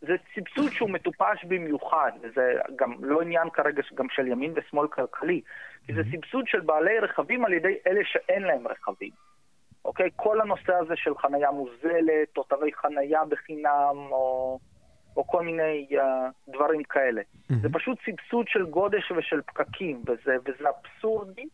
זה 0.07 0.15
סבסוד 0.35 0.71
שהוא 0.71 0.89
מטופש 0.89 1.45
במיוחד, 1.47 2.11
וזה 2.21 2.53
גם 2.75 2.93
לא 3.01 3.21
עניין 3.21 3.49
כרגע 3.49 3.81
גם 3.93 4.05
של 4.09 4.27
ימין 4.27 4.53
ושמאל 4.55 4.87
כלכלי, 4.87 5.41
כי 5.85 5.93
זה 5.93 6.01
סבסוד 6.11 6.47
של 6.47 6.59
בעלי 6.59 6.99
רכבים 6.99 7.45
על 7.45 7.53
ידי 7.53 7.77
אלה 7.87 8.01
שאין 8.03 8.43
להם 8.43 8.67
רכבים. 8.67 9.11
אוקיי? 9.85 10.09
כל 10.15 10.41
הנושא 10.41 10.73
הזה 10.73 10.93
של 10.95 11.17
חנייה 11.17 11.51
מוזלת, 11.51 12.37
או 12.37 12.43
תווי 12.43 12.73
חנייה 12.73 13.25
בחינם, 13.25 13.95
או, 14.11 14.59
או 15.17 15.27
כל 15.27 15.43
מיני 15.43 15.87
uh, 15.91 16.51
דברים 16.53 16.83
כאלה. 16.83 17.21
Mm-hmm. 17.21 17.55
זה 17.61 17.69
פשוט 17.73 17.97
סבסוד 18.05 18.47
של 18.47 18.65
גודש 18.65 19.11
ושל 19.11 19.41
פקקים, 19.41 20.03
וזה, 20.07 20.35
וזה 20.45 20.69
אבסורדי, 20.69 21.45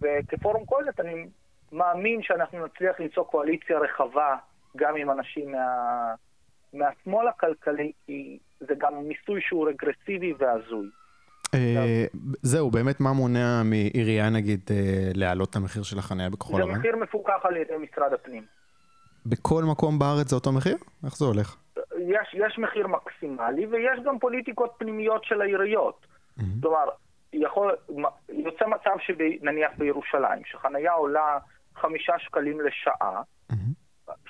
וכפורום 0.00 0.64
קולט 0.64 1.00
אני 1.00 1.26
מאמין 1.72 2.22
שאנחנו 2.22 2.66
נצליח 2.66 3.00
למצוא 3.00 3.24
קואליציה 3.24 3.78
רחבה 3.78 4.36
גם 4.76 4.96
עם 4.96 5.10
אנשים 5.10 5.52
מה... 5.52 6.14
מהשמאל 6.72 7.28
הכלכלי, 7.28 7.92
כי 8.06 8.38
זה 8.60 8.74
גם 8.78 8.94
מיסוי 9.08 9.40
שהוא 9.40 9.68
רגרסיבי 9.68 10.32
והזוי. 10.38 10.88
אה, 11.54 12.04
זהו, 12.42 12.70
באמת 12.70 13.00
מה 13.00 13.12
מונע 13.12 13.62
מעירייה 13.64 14.30
נגיד 14.30 14.60
אה, 14.70 15.10
להעלות 15.14 15.50
את 15.50 15.56
המחיר 15.56 15.82
של 15.82 15.98
החניה 15.98 16.30
בכחול 16.30 16.60
לבן? 16.62 16.72
זה 16.72 16.78
מחיר 16.78 16.96
מפוקח 16.96 17.40
על 17.42 17.56
ידי 17.56 17.74
משרד 17.78 18.12
הפנים. 18.12 18.42
בכל 19.26 19.64
מקום 19.64 19.98
בארץ 19.98 20.28
זה 20.28 20.36
אותו 20.36 20.52
מחיר? 20.52 20.76
איך 21.04 21.16
זה 21.16 21.24
הולך? 21.24 21.56
יש, 21.98 22.34
יש 22.34 22.58
מחיר 22.58 22.86
מקסימלי 22.86 23.66
ויש 23.66 24.00
גם 24.04 24.18
פוליטיקות 24.18 24.70
פנימיות 24.78 25.24
של 25.24 25.40
העיריות. 25.40 26.06
כלומר, 26.62 26.84
יכול, 27.32 27.72
יוצא 28.28 28.66
מצב 28.66 28.96
שנניח 28.98 29.70
בירושלים, 29.78 30.42
שחניה 30.44 30.92
עולה 30.92 31.38
חמישה 31.76 32.12
שקלים 32.18 32.60
לשעה, 32.60 33.22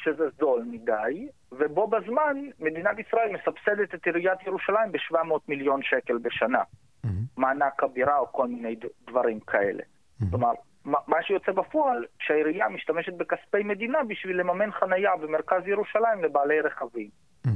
שזה 0.05 0.25
זול 0.39 0.63
מדי, 0.67 1.29
ובו 1.53 1.87
בזמן 1.87 2.37
מדינת 2.61 2.99
ישראל 2.99 3.29
מסבסדת 3.33 3.95
את 3.95 4.07
עיריית 4.07 4.47
ירושלים 4.47 4.93
ב-700 4.93 5.39
מיליון 5.49 5.81
שקל 5.83 6.19
בשנה. 6.19 6.63
Mm-hmm. 6.63 7.09
מענק 7.37 7.83
הבירה 7.83 8.19
או 8.19 8.33
כל 8.33 8.49
מיני 8.49 8.77
דברים 9.07 9.41
כאלה. 9.41 9.83
Mm-hmm. 9.83 10.25
כלומר, 10.31 10.53
מה 10.85 11.23
שיוצא 11.23 11.53
בפועל, 11.53 12.05
שהעירייה 12.19 12.69
משתמשת 12.69 13.13
בכספי 13.13 13.63
מדינה 13.65 13.99
בשביל 14.09 14.41
לממן 14.41 14.73
חנייה 14.73 15.17
במרכז 15.17 15.67
ירושלים 15.67 16.25
לבעלי 16.25 16.61
רכבים. 16.61 17.09
Mm-hmm. 17.47 17.51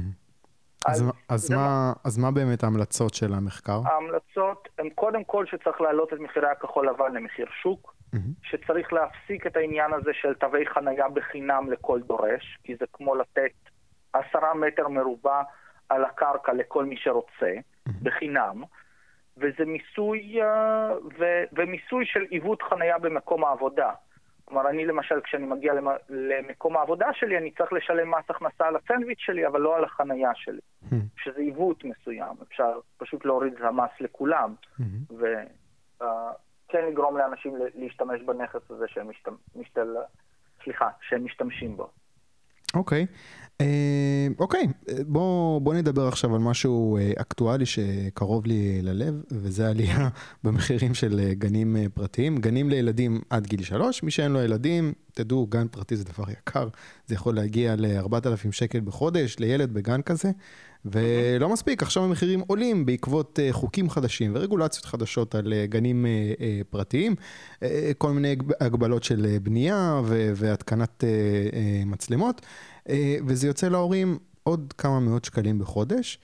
אז, 0.85 1.01
אז, 1.01 1.11
אז, 1.29 1.51
מה, 1.51 1.57
מה, 1.57 1.93
אז 2.05 2.17
מה 2.17 2.31
באמת 2.31 2.63
ההמלצות 2.63 3.13
של 3.13 3.33
המחקר? 3.33 3.79
ההמלצות 3.85 4.69
הן 4.79 4.89
קודם 4.89 5.23
כל 5.23 5.45
שצריך 5.45 5.81
להעלות 5.81 6.13
את 6.13 6.19
מחירי 6.19 6.47
הכחול 6.47 6.89
לבן 6.89 7.13
למחיר 7.13 7.45
שוק. 7.61 7.96
Mm-hmm. 8.15 8.19
שצריך 8.43 8.93
להפסיק 8.93 9.47
את 9.47 9.57
העניין 9.57 9.93
הזה 9.93 10.11
של 10.13 10.33
תווי 10.33 10.65
חנייה 10.65 11.09
בחינם 11.09 11.71
לכל 11.71 12.01
דורש, 12.01 12.57
כי 12.63 12.75
זה 12.75 12.85
כמו 12.93 13.15
לתת 13.15 13.51
עשרה 14.13 14.53
מטר 14.53 14.87
מרובע 14.87 15.41
על 15.89 16.05
הקרקע 16.05 16.53
לכל 16.53 16.85
מי 16.85 16.97
שרוצה, 16.97 17.53
mm-hmm. 17.53 17.91
בחינם. 18.03 18.63
וזה 19.37 19.65
מיסוי, 19.65 20.41
אה, 20.41 20.93
ו, 21.19 21.25
ומיסוי 21.51 22.05
של 22.05 22.21
עיוות 22.29 22.61
חנייה 22.61 22.97
במקום 22.97 23.43
העבודה. 23.43 23.91
כלומר, 24.45 24.69
אני 24.69 24.85
למשל, 24.85 25.21
כשאני 25.23 25.45
מגיע 25.45 25.73
למקום 26.09 26.77
העבודה 26.77 27.07
שלי, 27.13 27.37
אני 27.37 27.51
צריך 27.51 27.73
לשלם 27.73 28.11
מס 28.11 28.29
הכנסה 28.29 28.67
על 28.67 28.75
הסנדוויץ' 28.75 29.19
שלי, 29.19 29.47
אבל 29.47 29.61
לא 29.61 29.77
על 29.77 29.83
החנייה 29.83 30.31
שלי. 30.35 30.59
Hmm. 30.89 30.95
שזה 31.17 31.39
עיוות 31.39 31.83
מסוים, 31.83 32.35
אפשר 32.47 32.79
פשוט 32.97 33.25
להוריד 33.25 33.53
את 33.53 33.61
המס 33.61 33.89
לכולם, 33.99 34.55
hmm. 34.79 34.83
וכן 35.17 35.45
uh, 36.01 36.05
לגרום 36.73 37.17
לאנשים 37.17 37.55
להשתמש 37.75 38.21
בנכס 38.21 38.61
הזה 38.69 38.85
שהם, 38.87 39.09
משת... 39.09 39.27
משתל... 39.55 39.95
סליחה, 40.63 40.89
שהם 41.01 41.25
משתמשים 41.25 41.77
בו. 41.77 41.89
אוקיי. 42.73 43.05
אה, 43.61 44.27
אוקיי, 44.39 44.67
בוא, 45.07 45.61
בוא 45.61 45.73
נדבר 45.73 46.07
עכשיו 46.07 46.35
על 46.35 46.41
משהו 46.41 46.97
אה, 46.97 47.11
אקטואלי 47.21 47.65
שקרוב 47.65 48.45
לי 48.45 48.81
ללב, 48.81 49.23
וזה 49.31 49.69
עלייה 49.69 50.09
במחירים 50.43 50.93
של 50.93 51.19
אה, 51.19 51.33
גנים 51.33 51.75
פרטיים. 51.93 52.37
גנים 52.37 52.69
לילדים 52.69 53.21
עד 53.29 53.47
גיל 53.47 53.63
שלוש, 53.63 54.03
מי 54.03 54.11
שאין 54.11 54.31
לו 54.31 54.39
ילדים, 54.39 54.93
תדעו, 55.17 55.47
גן 55.47 55.67
פרטי 55.67 55.95
זה 55.95 56.03
דבר 56.03 56.23
יקר, 56.31 56.67
זה 57.07 57.15
יכול 57.15 57.35
להגיע 57.35 57.75
ל-4,000 57.77 58.51
שקל 58.51 58.79
בחודש 58.79 59.35
לילד 59.39 59.73
בגן 59.73 60.01
כזה, 60.01 60.31
ולא 60.85 61.49
מספיק, 61.49 61.83
עכשיו 61.83 62.03
המחירים 62.03 62.43
עולים 62.47 62.85
בעקבות 62.85 63.39
חוקים 63.51 63.89
חדשים 63.89 64.31
ורגולציות 64.35 64.85
חדשות 64.85 65.35
על 65.35 65.53
גנים 65.65 66.05
פרטיים, 66.69 67.15
כל 67.97 68.11
מיני 68.11 68.35
הגבלות 68.59 69.03
של 69.03 69.37
בנייה 69.43 70.01
והתקנת 70.35 71.03
מצלמות. 71.85 72.41
אה, 72.89 73.17
וזה 73.27 73.47
יוצא 73.47 73.67
להורים 73.67 74.17
עוד 74.43 74.73
כמה 74.77 74.99
מאות 74.99 75.25
שקלים 75.25 75.59
בחודש. 75.59 76.19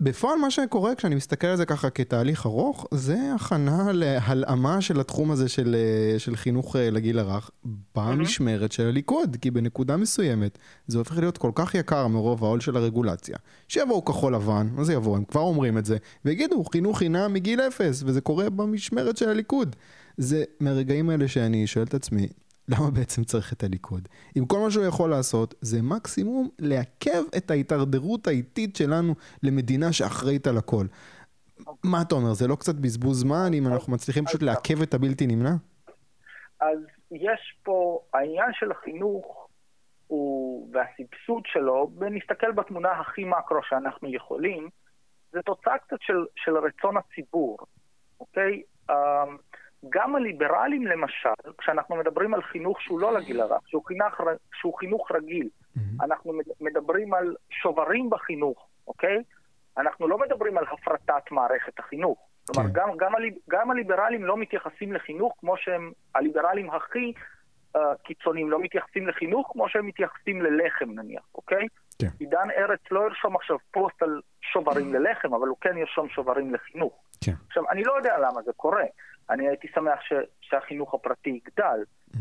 בפועל 0.00 0.38
מה 0.38 0.50
שקורה 0.50 0.94
כשאני 0.94 1.14
מסתכל 1.14 1.46
על 1.46 1.56
זה 1.56 1.66
ככה 1.66 1.90
כתהליך 1.90 2.46
ארוך, 2.46 2.86
זה 2.90 3.18
הכנה 3.34 3.92
להלאמה 3.92 4.80
של 4.80 5.00
התחום 5.00 5.30
הזה 5.30 5.48
של, 5.48 5.76
אה, 5.78 6.18
של 6.18 6.36
חינוך 6.36 6.76
אה, 6.76 6.90
לגיל 6.90 7.18
הרך 7.18 7.50
במשמרת 7.94 8.72
של 8.72 8.86
הליכוד, 8.86 9.36
כי 9.40 9.50
בנקודה 9.50 9.96
מסוימת 9.96 10.58
זה 10.86 10.98
הופך 10.98 11.18
להיות 11.18 11.38
כל 11.38 11.50
כך 11.54 11.74
יקר 11.74 12.06
מרוב 12.06 12.44
העול 12.44 12.60
של 12.60 12.76
הרגולציה, 12.76 13.36
שיבואו 13.68 14.04
כחול 14.04 14.34
לבן, 14.34 14.68
מה 14.72 14.84
זה 14.84 14.92
יבואו, 14.92 15.16
הם 15.16 15.24
כבר 15.24 15.40
אומרים 15.40 15.78
את 15.78 15.84
זה, 15.84 15.96
ויגידו 16.24 16.64
חינוך 16.64 16.98
חינם 16.98 17.32
מגיל 17.32 17.60
אפס, 17.60 18.02
וזה 18.06 18.20
קורה 18.20 18.50
במשמרת 18.50 19.16
של 19.16 19.28
הליכוד. 19.28 19.76
זה 20.16 20.44
מהרגעים 20.60 21.10
האלה 21.10 21.28
שאני 21.28 21.66
שואל 21.66 21.84
את 21.84 21.94
עצמי, 21.94 22.28
למה 22.68 22.90
בעצם 22.90 23.24
צריך 23.24 23.52
את 23.52 23.62
הליכוד? 23.62 24.08
אם 24.38 24.44
כל 24.46 24.58
מה 24.58 24.70
שהוא 24.70 24.84
יכול 24.84 25.10
לעשות 25.10 25.54
זה 25.60 25.82
מקסימום 25.82 26.48
לעכב 26.58 27.22
את 27.36 27.50
ההידרדרות 27.50 28.26
האיטית 28.26 28.76
שלנו 28.76 29.14
למדינה 29.42 29.92
שאחראית 29.92 30.46
על 30.46 30.58
הכל. 30.58 30.86
מה 31.84 32.02
אתה 32.02 32.14
אומר, 32.14 32.32
זה 32.32 32.48
לא 32.48 32.56
קצת 32.56 32.74
בזבוז 32.74 33.20
זמן 33.20 33.50
אם 33.54 33.66
אנחנו 33.66 33.92
מצליחים 33.92 34.24
פשוט 34.24 34.42
לעכב 34.42 34.82
את 34.82 34.94
הבלתי 34.94 35.26
נמנע? 35.26 35.54
אז 36.60 36.78
יש 37.10 37.58
פה, 37.62 38.00
העניין 38.14 38.50
של 38.52 38.70
החינוך 38.70 39.48
הוא, 40.06 40.68
והסבסוד 40.72 41.42
שלו, 41.46 41.90
ונסתכל 41.98 42.52
בתמונה 42.52 42.90
הכי 42.90 43.24
מקרו 43.24 43.58
שאנחנו 43.68 44.14
יכולים, 44.14 44.68
זה 45.32 45.42
תוצאה 45.42 45.78
קצת 45.78 45.96
של, 46.00 46.24
של 46.36 46.56
רצון 46.56 46.96
הציבור, 46.96 47.58
אוקיי? 48.20 48.62
Um, 48.90 48.94
גם 49.88 50.16
הליברלים 50.16 50.86
למשל, 50.86 51.52
כשאנחנו 51.58 51.96
מדברים 51.96 52.34
על 52.34 52.42
חינוך 52.42 52.80
שהוא 52.82 53.00
לא 53.00 53.12
לגיל 53.12 53.40
הרך, 53.40 53.60
שהוא 53.66 53.84
חינוך, 53.86 54.14
שהוא 54.54 54.78
חינוך 54.78 55.12
רגיל, 55.12 55.48
mm-hmm. 55.48 56.04
אנחנו 56.04 56.32
מדברים 56.60 57.14
על 57.14 57.36
שוברים 57.50 58.10
בחינוך, 58.10 58.68
אוקיי? 58.86 59.22
אנחנו 59.78 60.08
לא 60.08 60.18
מדברים 60.18 60.58
על 60.58 60.64
הפרטת 60.72 61.30
מערכת 61.30 61.78
החינוך. 61.78 62.28
כלומר, 62.46 62.68
כן. 62.68 62.72
גם, 62.72 62.96
גם, 62.96 63.12
גם 63.50 63.70
הליברלים 63.70 64.24
לא 64.24 64.36
מתייחסים 64.36 64.92
לחינוך 64.92 65.34
כמו 65.40 65.56
שהם, 65.56 65.92
הליברלים 66.14 66.70
הכי 66.70 67.12
uh, 67.76 67.80
קיצוניים 68.04 68.50
לא 68.50 68.60
מתייחסים 68.60 69.08
לחינוך 69.08 69.48
כמו 69.52 69.68
שהם 69.68 69.86
מתייחסים 69.86 70.42
ללחם 70.42 70.90
נניח, 70.90 71.22
אוקיי? 71.34 71.66
כן. 71.98 72.08
עידן 72.20 72.50
ארץ 72.56 72.80
לא 72.90 73.00
ירשום 73.00 73.36
עכשיו 73.36 73.56
פוסט 73.70 74.02
על 74.02 74.20
שוברים 74.40 74.94
ללחם, 74.94 75.34
אבל 75.34 75.48
הוא 75.48 75.56
כן 75.60 75.78
ירשום 75.78 76.08
שוברים 76.08 76.54
לחינוך. 76.54 77.02
כן. 77.24 77.32
עכשיו, 77.46 77.70
אני 77.70 77.84
לא 77.84 77.92
יודע 77.92 78.18
למה 78.18 78.42
זה 78.42 78.52
קורה. 78.56 78.84
אני 79.30 79.48
הייתי 79.48 79.68
שמח 79.74 80.00
ש, 80.00 80.12
שהחינוך 80.40 80.94
הפרטי 80.94 81.30
יגדל, 81.30 81.84
mm-hmm. 82.10 82.18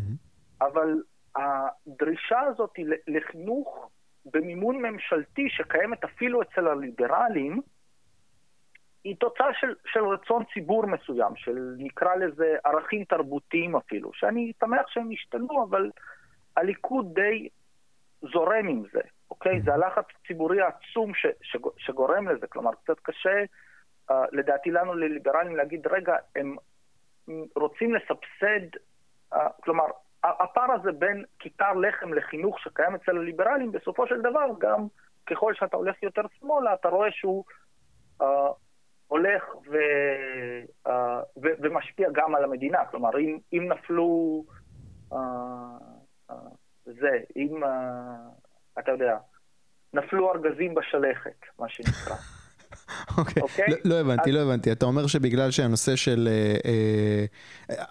אבל 0.62 1.02
הדרישה 1.36 2.40
הזאת 2.40 2.74
לחינוך 3.08 3.90
במימון 4.26 4.82
ממשלתי 4.82 5.50
שקיימת 5.50 6.04
אפילו 6.04 6.42
אצל 6.42 6.68
הליברלים, 6.68 7.62
היא 9.04 9.16
תוצאה 9.20 9.48
של, 9.60 9.76
של 9.86 10.06
רצון 10.06 10.44
ציבור 10.54 10.86
מסוים, 10.86 11.36
של 11.36 11.76
נקרא 11.78 12.16
לזה 12.16 12.56
ערכים 12.64 13.04
תרבותיים 13.04 13.76
אפילו, 13.76 14.12
שאני 14.14 14.52
שמח 14.60 14.88
שהם 14.88 15.10
השתנו, 15.12 15.64
אבל 15.64 15.92
הליכוד 16.58 17.14
די 17.14 17.50
זורם 18.22 18.68
עם 18.68 18.84
זה, 18.94 19.02
אוקיי? 19.30 19.58
Mm-hmm. 19.58 19.66
זה 19.66 19.74
הלחץ 19.74 20.06
הציבורי 20.22 20.62
העצום 20.62 21.14
ש, 21.14 21.26
ש, 21.42 21.58
שגורם 21.78 22.28
לזה, 22.28 22.48
כלומר, 22.48 22.72
קצת 22.84 23.00
קשה, 23.00 23.44
uh, 24.12 24.14
לדעתי 24.32 24.72
לנו 24.72 24.94
לליברלים 24.94 25.56
להגיד, 25.56 25.88
רגע, 25.88 26.16
הם 26.36 26.56
רוצים 27.56 27.96
לסבסד, 27.96 28.78
אה, 29.34 29.50
כלומר, 29.64 29.86
הפער 30.24 30.72
הזה 30.72 30.92
בין 30.92 31.24
כיכר 31.40 31.74
לחם 31.74 32.14
לחינוך 32.14 32.60
שקיים 32.60 32.96
אצל 32.96 33.18
הליברלים, 33.18 33.72
בסופו 33.72 34.08
של 34.08 34.22
דבר 34.22 34.46
גם 34.60 34.88
ככל 35.26 35.54
שאתה 35.54 35.78
הולך 35.78 36.04
יותר 36.04 36.22
שמאלה, 36.40 36.74
אתה 36.74 36.90
רואה 36.90 37.12
שהוא 37.12 37.44
uh, 38.22 38.26
הולך 39.08 39.44
ו, 39.56 39.78
uh, 40.88 40.92
ו, 41.44 41.48
ומשפיע 41.60 42.10
גם 42.12 42.36
על 42.36 42.44
המדינה. 42.44 42.86
כלומר, 42.86 43.20
אם, 43.20 43.40
אם 43.54 43.72
נפלו, 43.72 44.44
uh, 45.12 45.16
uh, 46.32 46.34
זה, 46.86 47.20
אם, 47.36 47.64
uh, 47.64 48.80
אתה 48.80 48.92
יודע, 48.92 49.18
נפלו 49.94 50.34
ארגזים 50.34 50.76
בשלכת, 50.76 51.46
מה 51.60 51.70
שנקרא. 51.70 52.37
אוקיי, 53.18 53.44
אוקיי? 53.44 53.66
לא, 53.70 53.76
לא 53.86 53.96
הבנתי, 53.96 54.32
לא 54.32 54.40
הבנתי. 54.40 54.72
אתה 54.72 54.86
אומר 54.86 55.08
שבגלל 55.08 55.52
שהנושא 55.52 55.96
של... 55.96 56.28
אה, 56.28 56.56
אה, 56.72 57.26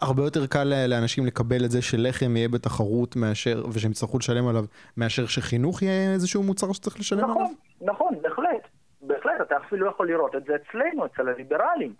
הרבה 0.00 0.22
יותר 0.22 0.46
קל 0.46 0.72
לאנשים 0.88 1.26
לקבל 1.26 1.64
את 1.64 1.70
זה 1.70 1.82
שלחם 1.82 2.36
יהיה 2.36 2.48
בתחרות 2.48 3.16
מאשר, 3.16 3.64
ושהם 3.72 3.90
יצטרכו 3.90 4.18
לשלם 4.18 4.48
עליו, 4.48 4.64
מאשר 4.96 5.26
שחינוך 5.26 5.82
יהיה 5.82 6.12
איזשהו 6.12 6.42
מוצר 6.42 6.72
שצריך 6.72 7.00
לשלם 7.00 7.18
נכון, 7.18 7.36
עליו? 7.36 7.46
נכון, 7.80 8.14
נכון, 8.14 8.22
בהחלט. 8.22 8.68
בהחלט, 9.02 9.40
אתה 9.40 9.56
אפילו 9.66 9.86
יכול 9.86 10.08
לראות 10.08 10.34
את 10.34 10.44
זה 10.44 10.52
אצלנו, 10.54 11.06
אצל 11.06 11.28
הליברלים. 11.28 11.94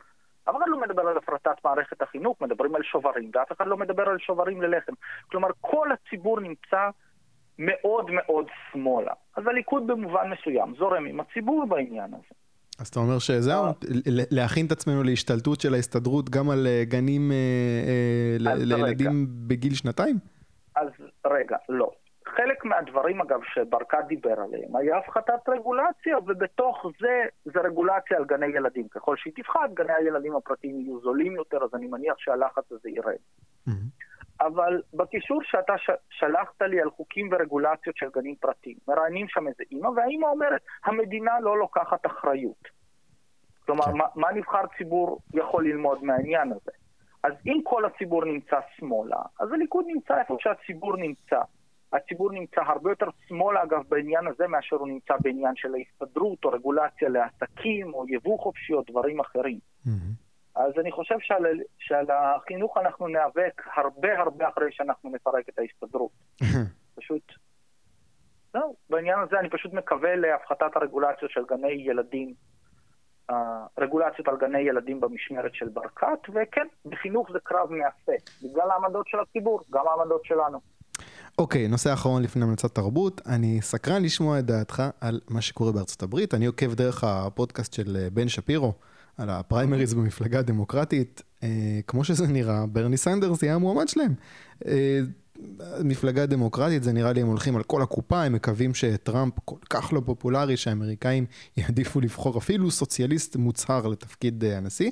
אף 0.45 0.57
אחד 0.57 0.65
לא 0.67 0.81
מדבר 0.81 1.03
על 1.03 1.17
הפרטת 1.17 1.65
מערכת 1.65 2.03
החינוך, 2.03 2.41
מדברים 2.41 2.75
על 2.75 2.83
שוברים, 2.83 3.31
ואף 3.35 3.53
אחד 3.53 3.67
לא 3.67 3.77
מדבר 3.77 4.09
על 4.09 4.19
שוברים 4.19 4.63
ללחם. 4.63 4.93
כלומר, 5.31 5.49
כל 5.61 5.89
הציבור 5.93 6.41
נמצא 6.41 6.89
מאוד 7.59 8.11
מאוד 8.11 8.47
שמאלה. 8.73 9.13
אז 9.37 9.47
הליכוד 9.47 9.87
במובן 9.87 10.31
מסוים 10.31 10.75
זורם 10.79 11.07
עם 11.07 11.21
הציבור 11.21 11.67
בעניין 11.67 12.15
הזה. 12.15 12.46
אז 12.79 12.89
אתה 12.89 13.01
אומר 13.01 13.19
שזהו, 13.19 13.65
אה. 13.65 13.71
להכין 14.31 14.67
את 14.67 14.73
עצמנו 14.73 15.03
להשתלטות 15.03 15.61
של 15.61 15.75
ההסתדרות 15.75 16.31
גם 16.31 16.51
על 16.51 16.67
אה, 16.67 16.83
גנים 16.85 17.33
אה, 17.33 18.37
לילדים 18.41 19.27
בגיל 19.29 19.75
שנתיים? 19.75 20.17
אז 20.77 20.89
רגע, 21.27 21.57
לא. 21.69 21.91
חלק 22.37 22.65
מהדברים, 22.65 23.21
אגב, 23.21 23.41
שברקת 23.55 24.05
דיבר 24.09 24.41
עליהם, 24.41 24.77
היה 24.77 24.99
הפחתת 24.99 25.49
רגולציה, 25.49 26.19
ובתוך 26.19 26.87
זה, 27.01 27.23
זה 27.45 27.61
רגולציה 27.61 28.17
על 28.17 28.25
גני 28.25 28.47
ילדים. 28.47 28.89
ככל 28.89 29.17
שהיא 29.17 29.33
תפחת, 29.37 29.71
גני 29.75 29.93
הילדים 29.93 30.37
הפרטיים 30.37 30.81
יהיו 30.81 31.01
זולים 31.01 31.37
יותר, 31.37 31.59
אז 31.65 31.71
אני 31.75 31.87
מניח 31.87 32.15
שהלחץ 32.19 32.73
הזה 32.73 32.89
ירד. 32.89 33.17
אבל 34.41 34.83
בקישור 34.95 35.41
שאתה 35.43 35.79
ש... 35.79 35.91
שלחת 36.11 36.63
לי 36.63 36.81
על 36.81 36.91
חוקים 36.91 37.29
ורגולציות 37.33 37.97
של 37.97 38.07
גנים 38.15 38.35
פרטיים, 38.35 38.77
מראיינים 38.89 39.29
שם 39.29 39.49
איזה 39.49 39.63
אימא, 39.71 39.89
והאימא 39.89 40.27
אומרת, 40.27 40.61
המדינה 40.85 41.41
לא 41.41 41.59
לוקחת 41.59 42.07
אחריות. 42.07 42.69
כלומר, 43.67 43.85
כן. 43.85 43.97
מה, 43.97 44.05
מה 44.15 44.33
נבחר 44.33 44.63
ציבור 44.79 45.19
יכול 45.35 45.69
ללמוד 45.69 46.05
מהעניין 46.05 46.53
הזה? 46.53 46.73
אז 47.23 47.33
אם 47.47 47.61
כל 47.65 47.85
הציבור 47.85 48.25
נמצא 48.25 48.57
שמאלה, 48.77 49.23
אז 49.41 49.53
הליכוד 49.53 49.85
נמצא 49.89 50.19
איפה 50.21 50.37
שהציבור 50.41 50.97
נמצא. 50.97 51.41
הציבור 51.93 52.33
נמצא 52.33 52.61
הרבה 52.61 52.91
יותר 52.91 53.07
שמאלה, 53.29 53.63
אגב, 53.63 53.83
בעניין 53.89 54.27
הזה, 54.27 54.47
מאשר 54.47 54.77
הוא 54.77 54.89
נמצא 54.89 55.15
בעניין 55.21 55.53
של 55.57 55.75
ההסתדרות, 55.75 56.45
או 56.45 56.51
רגולציה 56.51 57.09
לעסקים, 57.09 57.95
או 57.95 58.05
יבוא 58.09 58.39
חופשי, 58.39 58.73
או 58.73 58.83
דברים 58.91 59.21
אחרים. 59.21 59.59
Mm-hmm. 59.87 60.26
אז 60.57 60.73
אני 60.81 60.93
חושב 60.93 61.15
שעל, 61.21 61.45
שעל 61.79 62.07
החינוך 62.11 62.77
אנחנו 62.79 63.09
ניאבק 63.09 63.63
הרבה 63.77 64.19
הרבה 64.19 64.49
אחרי 64.49 64.73
שאנחנו 64.73 65.11
נפרק 65.11 65.49
את 65.49 65.59
ההסתדרות. 65.59 66.11
פשוט, 66.99 67.23
לא, 68.55 68.71
בעניין 68.91 69.19
הזה 69.19 69.41
אני 69.41 69.51
פשוט 69.51 69.73
מקווה 69.73 70.17
להפחתת 70.17 70.77
הרגולציות 70.77 71.31
של 71.31 71.41
גני 71.49 71.73
ילדים, 71.73 72.35
אה, 73.31 73.35
רגולציות 73.79 74.29
על 74.29 74.37
גני 74.37 74.59
ילדים 74.59 75.01
במשמרת 75.01 75.55
של 75.55 75.69
ברקת, 75.69 76.19
וכן, 76.29 76.67
בחינוך 76.85 77.33
זה 77.33 77.39
קרב 77.43 77.73
מאסף, 77.73 78.13
בגלל 78.43 78.71
העמדות 78.71 79.09
של 79.09 79.19
הציבור, 79.21 79.61
גם 79.71 79.85
העמדות 79.89 80.25
שלנו. 80.25 80.61
אוקיי, 81.39 81.67
okay, 81.67 81.71
נושא 81.71 81.93
אחרון 81.93 82.23
לפני 82.23 82.45
המלצת 82.45 82.75
תרבות, 82.75 83.21
אני 83.27 83.63
סקרן 83.63 84.03
לשמוע 84.03 84.39
את 84.39 84.45
דעתך 84.45 84.83
על 85.01 85.21
מה 85.31 85.41
שקורה 85.41 85.73
בארצות 85.73 86.03
הברית, 86.03 86.35
אני 86.35 86.47
עוקב 86.47 86.75
דרך 86.75 87.05
הפודקאסט 87.05 87.73
של 87.73 87.97
אה, 87.97 88.11
בן 88.13 88.29
שפירו. 88.29 88.73
על 89.19 89.31
הפריימריז 89.31 89.95
במפלגה 89.95 90.39
הדמוקרטית, 90.39 91.23
אה, 91.43 91.49
כמו 91.87 92.05
שזה 92.05 92.27
נראה, 92.27 92.67
ברני 92.67 92.97
סנדרס 92.97 93.43
יהיה 93.43 93.55
המועמד 93.55 93.89
שלהם. 93.89 94.15
אה, 94.67 95.01
מפלגה 95.85 96.27
דמוקרטית, 96.27 96.83
זה 96.83 96.93
נראה 96.93 97.13
לי 97.13 97.21
הם 97.21 97.27
הולכים 97.27 97.57
על 97.57 97.63
כל 97.63 97.83
הקופה, 97.83 98.23
הם 98.23 98.33
מקווים 98.33 98.75
שטראמפ 98.75 99.33
כל 99.45 99.57
כך 99.71 99.93
לא 99.93 100.03
פופולרי, 100.05 100.57
שהאמריקאים 100.57 101.27
יעדיפו 101.57 102.01
לבחור 102.01 102.39
אפילו 102.39 102.71
סוציאליסט 102.71 103.37
מוצהר 103.37 103.87
לתפקיד 103.87 104.45
אה, 104.45 104.57
הנשיא. 104.57 104.91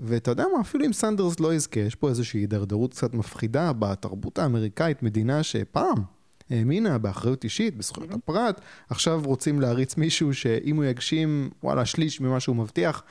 ואתה 0.00 0.30
יודע 0.30 0.44
מה, 0.54 0.60
אפילו 0.60 0.86
אם 0.86 0.92
סנדרס 0.92 1.40
לא 1.40 1.54
יזכה, 1.54 1.80
יש 1.80 1.94
פה 1.94 2.08
איזושהי 2.08 2.40
הידרדרות 2.40 2.90
קצת 2.90 3.14
מפחידה 3.14 3.72
בתרבות 3.72 4.38
האמריקאית, 4.38 5.02
מדינה 5.02 5.42
שפעם 5.42 6.02
האמינה 6.50 6.98
באחריות 6.98 7.44
אישית, 7.44 7.76
בזכויות 7.76 8.10
mm-hmm. 8.10 8.16
הפרט, 8.16 8.60
עכשיו 8.90 9.22
רוצים 9.24 9.60
להריץ 9.60 9.96
מישהו 9.96 10.34
שאם 10.34 10.76
הוא 10.76 10.84
יגשים, 10.84 11.50
וואלה, 11.62 11.84
שליש 11.84 12.20
ממה 12.20 12.40
שהוא 12.40 12.56
מבטיח, 12.56 13.02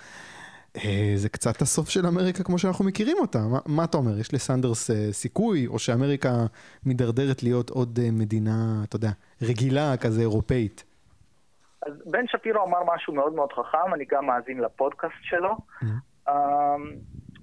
זה 1.16 1.30
קצת 1.30 1.62
הסוף 1.62 1.90
של 1.90 2.06
אמריקה 2.06 2.44
כמו 2.44 2.60
שאנחנו 2.60 2.86
מכירים 2.86 3.18
אותה. 3.20 3.40
מה, 3.40 3.60
מה 3.66 3.84
אתה 3.84 3.98
אומר, 3.98 4.20
יש 4.20 4.34
לסנדרס 4.34 4.92
אה, 4.92 4.96
סיכוי, 5.12 5.68
או 5.68 5.80
שאמריקה 5.80 6.30
מידרדרת 6.86 7.44
להיות 7.44 7.70
עוד 7.70 8.00
אה, 8.04 8.10
מדינה, 8.12 8.82
אתה 8.84 8.96
יודע, 8.96 9.10
רגילה 9.42 9.98
כזה 10.02 10.22
אירופאית? 10.22 10.84
אז 11.86 11.94
בן 12.06 12.28
שפירו 12.28 12.66
אמר 12.66 12.80
משהו 12.96 13.14
מאוד 13.14 13.34
מאוד 13.34 13.54
חכם, 13.54 13.94
אני 13.94 14.06
גם 14.12 14.26
מאזין 14.26 14.60
לפודקאסט 14.60 15.14
שלו. 15.22 15.58
Mm-hmm. 15.84 16.30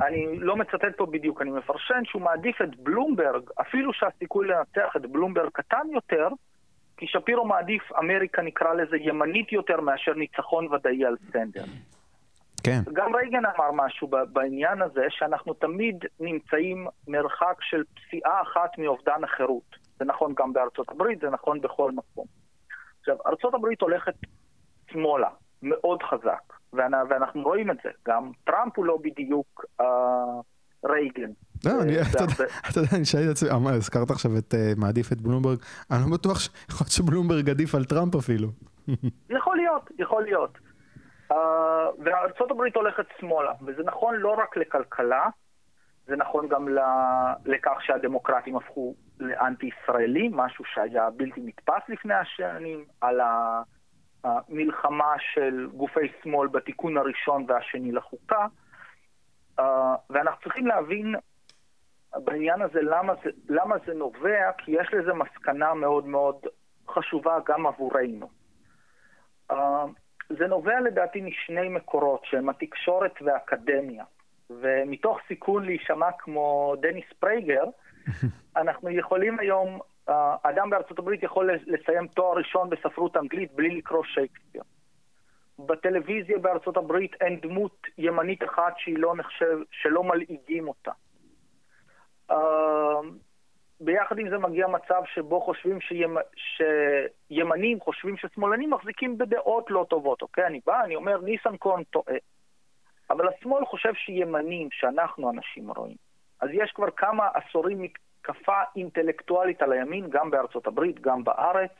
אני 0.00 0.38
לא 0.38 0.56
מצטט 0.56 0.96
פה 0.96 1.06
בדיוק, 1.06 1.42
אני 1.42 1.50
מפרשן 1.50 2.02
שהוא 2.04 2.22
מעדיף 2.22 2.62
את 2.62 2.76
בלומברג, 2.76 3.42
אפילו 3.60 3.92
שהסיכוי 3.92 4.48
לנצח 4.48 4.96
את 4.96 5.06
בלומברג 5.06 5.48
קטן 5.52 5.86
יותר, 5.92 6.28
כי 6.96 7.06
שפירו 7.06 7.46
מעדיף 7.46 7.82
אמריקה, 7.98 8.42
נקרא 8.42 8.74
לזה, 8.74 8.96
ימנית 8.96 9.52
יותר 9.52 9.80
מאשר 9.80 10.14
ניצחון 10.14 10.66
ודאי 10.72 11.04
על 11.04 11.16
סטנדר. 11.28 11.64
כן. 12.62 12.80
גם 12.92 13.14
רייגן 13.14 13.42
אמר 13.56 13.70
משהו 13.72 14.08
בעניין 14.32 14.82
הזה, 14.82 15.06
שאנחנו 15.08 15.54
תמיד 15.54 16.04
נמצאים 16.20 16.86
מרחק 17.08 17.56
של 17.60 17.82
פסיעה 17.94 18.42
אחת 18.42 18.78
מאובדן 18.78 19.24
החירות. 19.24 19.76
זה 19.98 20.04
נכון 20.04 20.34
גם 20.36 20.52
בארצות 20.52 20.88
הברית, 20.88 21.20
זה 21.20 21.30
נכון 21.30 21.60
בכל 21.60 21.92
מקום. 21.92 22.26
עכשיו, 23.00 23.16
ארצות 23.26 23.54
הברית 23.54 23.80
הולכת 23.80 24.14
שמאלה, 24.90 25.28
מאוד 25.62 26.02
חזק, 26.02 26.52
ואנחנו 26.72 27.42
רואים 27.42 27.70
את 27.70 27.76
זה. 27.84 27.90
גם 28.08 28.30
טראמפ 28.44 28.76
הוא 28.76 28.84
לא 28.84 28.98
בדיוק 29.02 29.64
אה, 29.80 29.86
רייגן. 30.84 31.30
לא, 31.64 31.70
אתה 32.70 32.80
יודע, 32.80 32.90
אני 32.96 33.04
שאלתי 33.04 33.26
את 33.26 33.32
עצמי, 33.32 33.70
הזכרת 33.70 34.10
עכשיו 34.10 34.30
את 34.38 34.54
אה, 34.54 34.72
מעדיף 34.76 35.12
את 35.12 35.20
בלומברג, 35.20 35.58
אני 35.90 36.00
לא 36.10 36.16
בטוח 36.16 36.38
שיכול 36.38 36.84
להיות 36.84 36.90
שבלומברג 36.90 37.50
עדיף 37.50 37.74
על 37.74 37.84
טראמפ 37.84 38.14
אפילו. 38.14 38.48
יכול 39.30 39.56
להיות, 39.56 39.90
יכול 39.98 40.22
להיות. 40.22 40.58
וארצות 42.04 42.50
הברית 42.50 42.76
הולכת 42.76 43.06
שמאלה, 43.18 43.52
וזה 43.66 43.82
נכון 43.82 44.14
לא 44.16 44.34
רק 44.38 44.56
לכלכלה, 44.56 45.28
זה 46.06 46.16
נכון 46.16 46.48
גם 46.48 46.68
לכך 47.44 47.76
שהדמוקרטים 47.80 48.56
הפכו 48.56 48.94
לאנטי-ישראלים, 49.20 50.36
משהו 50.36 50.64
שהיה 50.64 51.10
בלתי 51.10 51.40
נתפס 51.40 51.82
לפני 51.88 52.14
השנים, 52.14 52.84
על 53.00 53.20
המלחמה 54.24 55.14
של 55.18 55.68
גופי 55.76 56.12
שמאל 56.22 56.48
בתיקון 56.48 56.98
הראשון 56.98 57.44
והשני 57.48 57.92
לחוקה, 57.92 58.46
uh, 59.60 59.62
ואנחנו 60.10 60.42
צריכים 60.42 60.66
להבין 60.66 61.14
בעניין 62.16 62.62
הזה 62.62 62.82
למה 62.82 63.12
זה, 63.24 63.30
למה 63.48 63.76
זה 63.86 63.94
נובע, 63.94 64.52
כי 64.58 64.70
יש 64.70 64.88
לזה 64.92 65.12
מסקנה 65.12 65.74
מאוד 65.74 66.06
מאוד 66.06 66.36
חשובה 66.88 67.38
גם 67.46 67.66
עבורנו. 67.66 68.28
זה 70.38 70.46
נובע 70.46 70.80
לדעתי 70.80 71.20
משני 71.20 71.68
מקורות, 71.68 72.24
שהם 72.24 72.48
התקשורת 72.48 73.14
והאקדמיה. 73.22 74.04
ומתוך 74.50 75.18
סיכון 75.28 75.64
להישמע 75.64 76.12
כמו 76.18 76.74
דניס 76.80 77.04
פרייגר, 77.18 77.64
אנחנו 78.56 78.90
יכולים 78.90 79.38
היום, 79.38 79.80
אה, 80.08 80.36
אדם 80.42 80.70
בארצות 80.70 80.98
הברית 80.98 81.22
יכול 81.22 81.50
לסיים 81.66 82.06
תואר 82.06 82.38
ראשון 82.38 82.70
בספרות 82.70 83.16
אנגלית 83.16 83.52
בלי 83.52 83.68
לקרוא 83.70 84.04
שייקספיר. 84.04 84.62
בטלוויזיה 85.58 86.38
בארצות 86.38 86.76
הברית 86.76 87.14
אין 87.20 87.40
דמות 87.40 87.86
ימנית 87.98 88.44
אחת 88.44 88.74
שהיא 88.78 88.98
לא 88.98 89.16
נחשב, 89.16 89.58
שלא 89.70 90.04
מלעיגים 90.04 90.68
אותה. 90.68 90.92
ביחד 93.80 94.18
עם 94.18 94.30
זה 94.30 94.38
מגיע 94.38 94.66
מצב 94.66 95.02
שבו 95.14 95.40
חושבים 95.40 95.80
שימ... 95.80 96.16
שימנים 97.28 97.80
חושבים 97.80 98.16
ששמאלנים 98.16 98.70
מחזיקים 98.70 99.18
בדעות 99.18 99.70
לא 99.70 99.86
טובות, 99.90 100.22
אוקיי? 100.22 100.46
אני 100.46 100.60
בא, 100.66 100.84
אני 100.84 100.96
אומר, 100.96 101.20
ניסנקורן 101.20 101.82
טועה. 101.82 102.16
אבל 103.10 103.28
השמאל 103.28 103.64
חושב 103.64 103.94
שימנים, 103.94 104.68
שאנחנו 104.72 105.30
אנשים 105.30 105.70
רואים. 105.70 105.96
אז 106.40 106.48
יש 106.52 106.72
כבר 106.72 106.90
כמה 106.90 107.28
עשורים 107.34 107.82
מתקפה 107.82 108.62
אינטלקטואלית 108.76 109.62
על 109.62 109.72
הימין, 109.72 110.10
גם 110.10 110.30
בארצות 110.30 110.66
הברית, 110.66 111.00
גם 111.00 111.24
בארץ, 111.24 111.70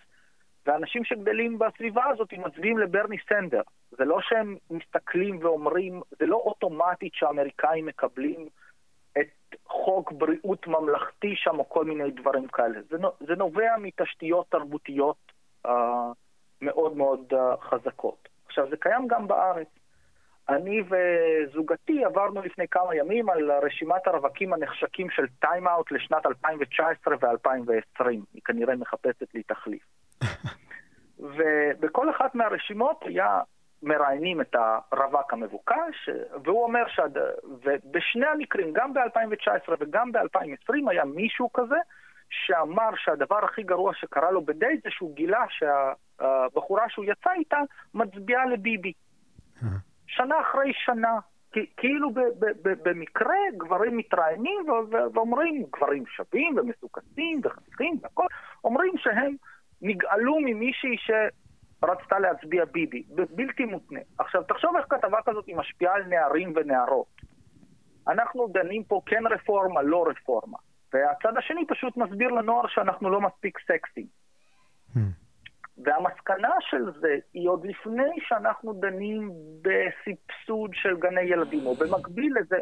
ואנשים 0.67 1.05
שגדלים 1.05 1.59
בסביבה 1.59 2.07
הזאת 2.07 2.33
מצביעים 2.33 2.79
לברני 2.79 3.17
סנדר. 3.29 3.63
זה 3.91 4.05
לא 4.05 4.21
שהם 4.21 4.57
מסתכלים 4.71 5.39
ואומרים, 5.43 6.01
זה 6.19 6.27
לא 6.27 6.37
אוטומטית 6.37 7.15
שהאמריקאים 7.15 7.87
מקבלים 7.87 8.49
את 9.19 9.57
חוק 9.67 10.13
בריאות 10.13 10.67
ממלכתי 10.67 11.35
שם 11.37 11.59
או 11.59 11.69
כל 11.69 11.85
מיני 11.85 12.11
דברים 12.11 12.47
כאלה. 12.47 12.81
זה, 12.91 12.97
זה 13.21 13.35
נובע 13.35 13.77
מתשתיות 13.79 14.47
תרבותיות 14.51 15.33
uh, 15.67 15.71
מאוד 16.61 16.97
מאוד 16.97 17.33
uh, 17.33 17.61
חזקות. 17.61 18.29
עכשיו, 18.47 18.71
זה 18.71 18.77
קיים 18.77 19.09
גם 19.09 19.29
בארץ. 19.29 19.69
אני 20.49 20.83
וזוגתי 20.83 22.05
עברנו 22.05 22.43
לפני 22.43 22.69
כמה 22.69 22.97
ימים 22.97 23.31
על 23.31 23.51
רשימת 23.63 24.07
הרווקים 24.07 24.53
הנחשקים 24.53 25.11
של 25.11 25.27
טיים-אאוט 25.41 25.93
לשנת 25.93 26.27
2019 26.27 27.15
ו-2020. 27.21 28.05
היא 28.35 28.43
כנראה 28.45 28.77
מחפשת 28.77 29.35
לי 29.35 29.43
תחליף. 29.43 29.83
ובכל 31.19 32.11
אחת 32.11 32.35
מהרשימות 32.35 33.01
היה 33.03 33.41
מראיינים 33.83 34.41
את 34.41 34.57
הרווק 34.93 35.33
המבוקש, 35.33 36.09
והוא 36.45 36.63
אומר 36.65 36.83
שבשני 36.89 38.27
המקרים, 38.27 38.73
גם 38.73 38.95
ב-2019 38.95 39.75
וגם 39.81 40.13
ב-2020, 40.13 40.91
היה 40.91 41.05
מישהו 41.05 41.53
כזה 41.53 41.77
שאמר 42.31 42.91
שהדבר 42.97 43.45
הכי 43.45 43.63
גרוע 43.63 43.95
שקרה 43.95 44.31
לו 44.31 44.45
בדייט 44.45 44.83
זה 44.83 44.91
שהוא 44.91 45.15
גילה 45.15 45.45
שהבחורה 45.49 46.89
שהוא 46.89 47.05
יצא 47.05 47.31
איתה 47.33 47.59
מצביעה 47.95 48.47
לביבי. 48.47 48.93
שנה 50.07 50.41
אחרי 50.41 50.73
שנה. 50.75 51.19
כאילו 51.77 52.11
במקרה 52.63 53.37
גברים 53.57 53.97
מתראיינים 53.97 54.67
ואומרים, 55.15 55.65
גברים 55.73 56.07
שווים 56.07 56.59
ומסוכסים 56.59 57.41
וחסים 57.45 57.99
והכל, 58.03 58.27
אומרים 58.65 58.93
שהם 58.99 59.35
נגאלו 59.83 60.37
ממישהי 60.41 60.97
ש... 60.99 61.11
רצתה 61.85 62.19
להצביע 62.19 62.65
ביבי, 62.65 63.03
בלתי 63.31 63.65
מותנה. 63.65 64.01
עכשיו, 64.19 64.43
תחשוב 64.43 64.77
איך 64.77 64.87
כתבה 64.91 65.19
כזאת 65.27 65.47
היא 65.47 65.57
משפיעה 65.57 65.95
על 65.95 66.03
נערים 66.03 66.53
ונערות. 66.57 67.21
אנחנו 68.09 68.49
דנים 68.49 68.85
פה 68.85 69.01
כן 69.07 69.23
רפורמה, 69.27 69.83
לא 69.83 70.05
רפורמה. 70.09 70.59
והצד 70.93 71.37
השני 71.37 71.67
פשוט 71.67 71.97
מסביר 71.97 72.29
לנוער 72.29 72.67
שאנחנו 72.69 73.11
לא 73.11 73.21
מספיק 73.21 73.59
סקסיים. 73.59 74.07
Hmm. 74.95 74.99
והמסקנה 75.85 76.55
של 76.61 76.91
זה 77.01 77.17
היא 77.35 77.49
עוד 77.49 77.67
לפני 77.67 78.13
שאנחנו 78.19 78.73
דנים 78.73 79.31
בסבסוד 79.63 80.71
של 80.75 80.97
גני 80.97 81.21
ילדים, 81.21 81.67
או 81.67 81.75
במקביל 81.75 82.35
לזה, 82.41 82.57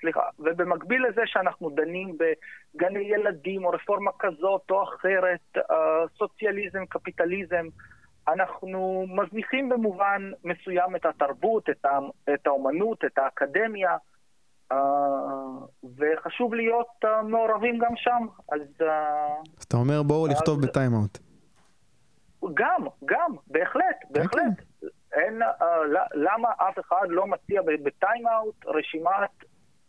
סליחה, 0.00 0.22
ובמקביל 0.38 1.06
לזה 1.06 1.22
שאנחנו 1.26 1.70
דנים 1.70 2.16
בגני 2.18 2.98
ילדים, 2.98 3.64
או 3.64 3.70
רפורמה 3.70 4.10
כזאת 4.18 4.70
או 4.70 4.82
אחרת, 4.82 5.56
uh, 5.58 5.62
סוציאליזם, 6.18 6.86
קפיטליזם, 6.86 7.66
אנחנו 8.32 9.06
מזניחים 9.08 9.68
במובן 9.68 10.30
מסוים 10.44 10.96
את 10.96 11.06
התרבות, 11.06 11.70
את, 11.70 11.84
ה, 11.84 11.98
את 12.34 12.46
האומנות, 12.46 13.04
את 13.04 13.18
האקדמיה, 13.18 13.96
uh, 14.72 14.76
וחשוב 15.98 16.54
להיות 16.54 17.04
uh, 17.04 17.22
מעורבים 17.22 17.78
גם 17.78 17.96
שם. 17.96 18.26
אז... 18.52 18.60
Uh, 18.80 18.84
אז 19.58 19.64
אתה 19.68 19.76
אומר 19.76 20.02
בואו 20.02 20.26
אז... 20.26 20.32
לכתוב 20.32 20.62
בטיימאוט. 20.62 21.18
גם, 22.54 22.86
גם, 23.04 23.34
בהחלט, 23.46 23.84
כן, 24.00 24.08
בהחלט. 24.12 24.42
כן. 24.80 24.86
אין, 25.12 25.42
uh, 25.42 25.64
למה 26.14 26.48
אף 26.56 26.78
אחד 26.78 27.06
לא 27.08 27.26
מציע 27.26 27.62
בטיימאוט 27.84 28.66
רשימת 28.66 29.30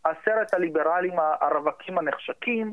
עשרת 0.04 0.54
הליברלים 0.54 1.14
הרווקים 1.40 1.98
הנחשקים, 1.98 2.72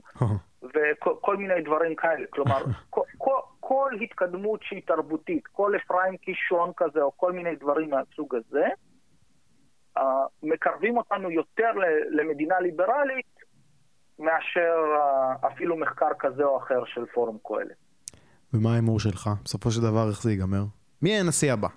וכל 0.61 1.37
מיני 1.37 1.61
דברים 1.61 1.95
כאלה. 1.95 2.25
כלומר, 2.29 2.63
כל, 2.89 3.01
כל, 3.17 3.39
כל 3.69 3.91
התקדמות 4.01 4.59
שהיא 4.63 4.81
תרבותית, 4.87 5.47
כל 5.47 5.73
אפרים 5.75 6.17
קישון 6.17 6.71
כזה, 6.77 7.01
או 7.01 7.17
כל 7.17 7.31
מיני 7.31 7.55
דברים 7.55 7.89
מהסוג 7.89 8.35
הזה, 8.35 8.67
uh, 9.97 10.01
מקרבים 10.43 10.97
אותנו 10.97 11.31
יותר 11.31 11.71
למדינה 12.09 12.59
ליברלית 12.59 13.35
מאשר 14.19 14.75
uh, 15.43 15.47
אפילו 15.47 15.77
מחקר 15.77 16.09
כזה 16.19 16.43
או 16.43 16.57
אחר 16.57 16.85
של 16.85 17.05
פורום 17.13 17.37
קהלת. 17.47 17.77
ומה 18.53 18.71
ההימור 18.71 18.99
שלך? 18.99 19.29
בסופו 19.43 19.71
של 19.71 19.81
דבר 19.81 20.09
איך 20.09 20.23
זה 20.23 20.31
ייגמר? 20.31 20.63
מי 21.01 21.19
הנשיא 21.19 21.53
הבא? 21.53 21.67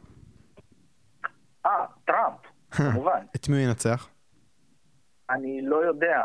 אה, 1.66 1.86
טראמפ. 2.04 2.40
כמובן. 2.92 3.24
את 3.36 3.48
מי 3.48 3.56
הוא 3.56 3.64
ינצח? 3.64 4.08
אני 5.30 5.62
לא 5.62 5.76
יודע. 5.76 6.22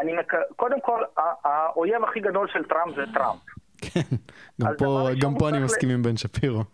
אני 0.00 0.12
מק... 0.12 0.32
קודם 0.56 0.80
כל, 0.80 1.02
האויב 1.44 2.04
הכי 2.04 2.20
גדול 2.20 2.48
של 2.48 2.64
טראמפ 2.68 2.96
זה 2.96 3.02
טראמפ. 3.14 3.40
כן, 3.80 4.16
גם 4.62 4.72
פה, 4.78 5.08
גם 5.20 5.34
פה 5.38 5.48
אני 5.48 5.58
מסכים 5.58 5.88
עם 5.88 6.02
בן 6.02 6.16
שפירו. 6.16 6.64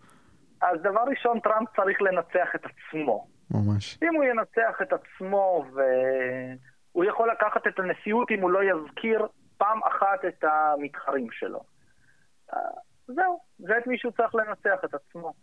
אז 0.61 0.79
דבר 0.79 1.01
ראשון, 1.09 1.39
טראמפ 1.39 1.69
צריך 1.75 2.01
לנצח 2.01 2.55
את 2.55 2.61
עצמו. 2.65 3.27
ממש. 3.51 3.99
אם 4.03 4.15
הוא 4.15 4.23
ינצח 4.23 4.81
את 4.81 4.93
עצמו 4.93 5.65
והוא 5.73 7.05
יכול 7.05 7.31
לקחת 7.31 7.67
את 7.67 7.79
הנשיאות 7.79 8.31
אם 8.31 8.41
הוא 8.41 8.51
לא 8.51 8.59
יזכיר 8.63 9.27
פעם 9.57 9.79
אחת 9.83 10.25
את 10.27 10.43
המתחרים 10.43 11.27
שלו. 11.31 11.63
זהו, 13.07 13.39
זה 13.59 13.77
את 13.77 13.87
מישהו 13.87 14.11
צריך 14.11 14.35
לנצח 14.35 14.79
את 14.85 14.93
עצמו. 14.93 15.33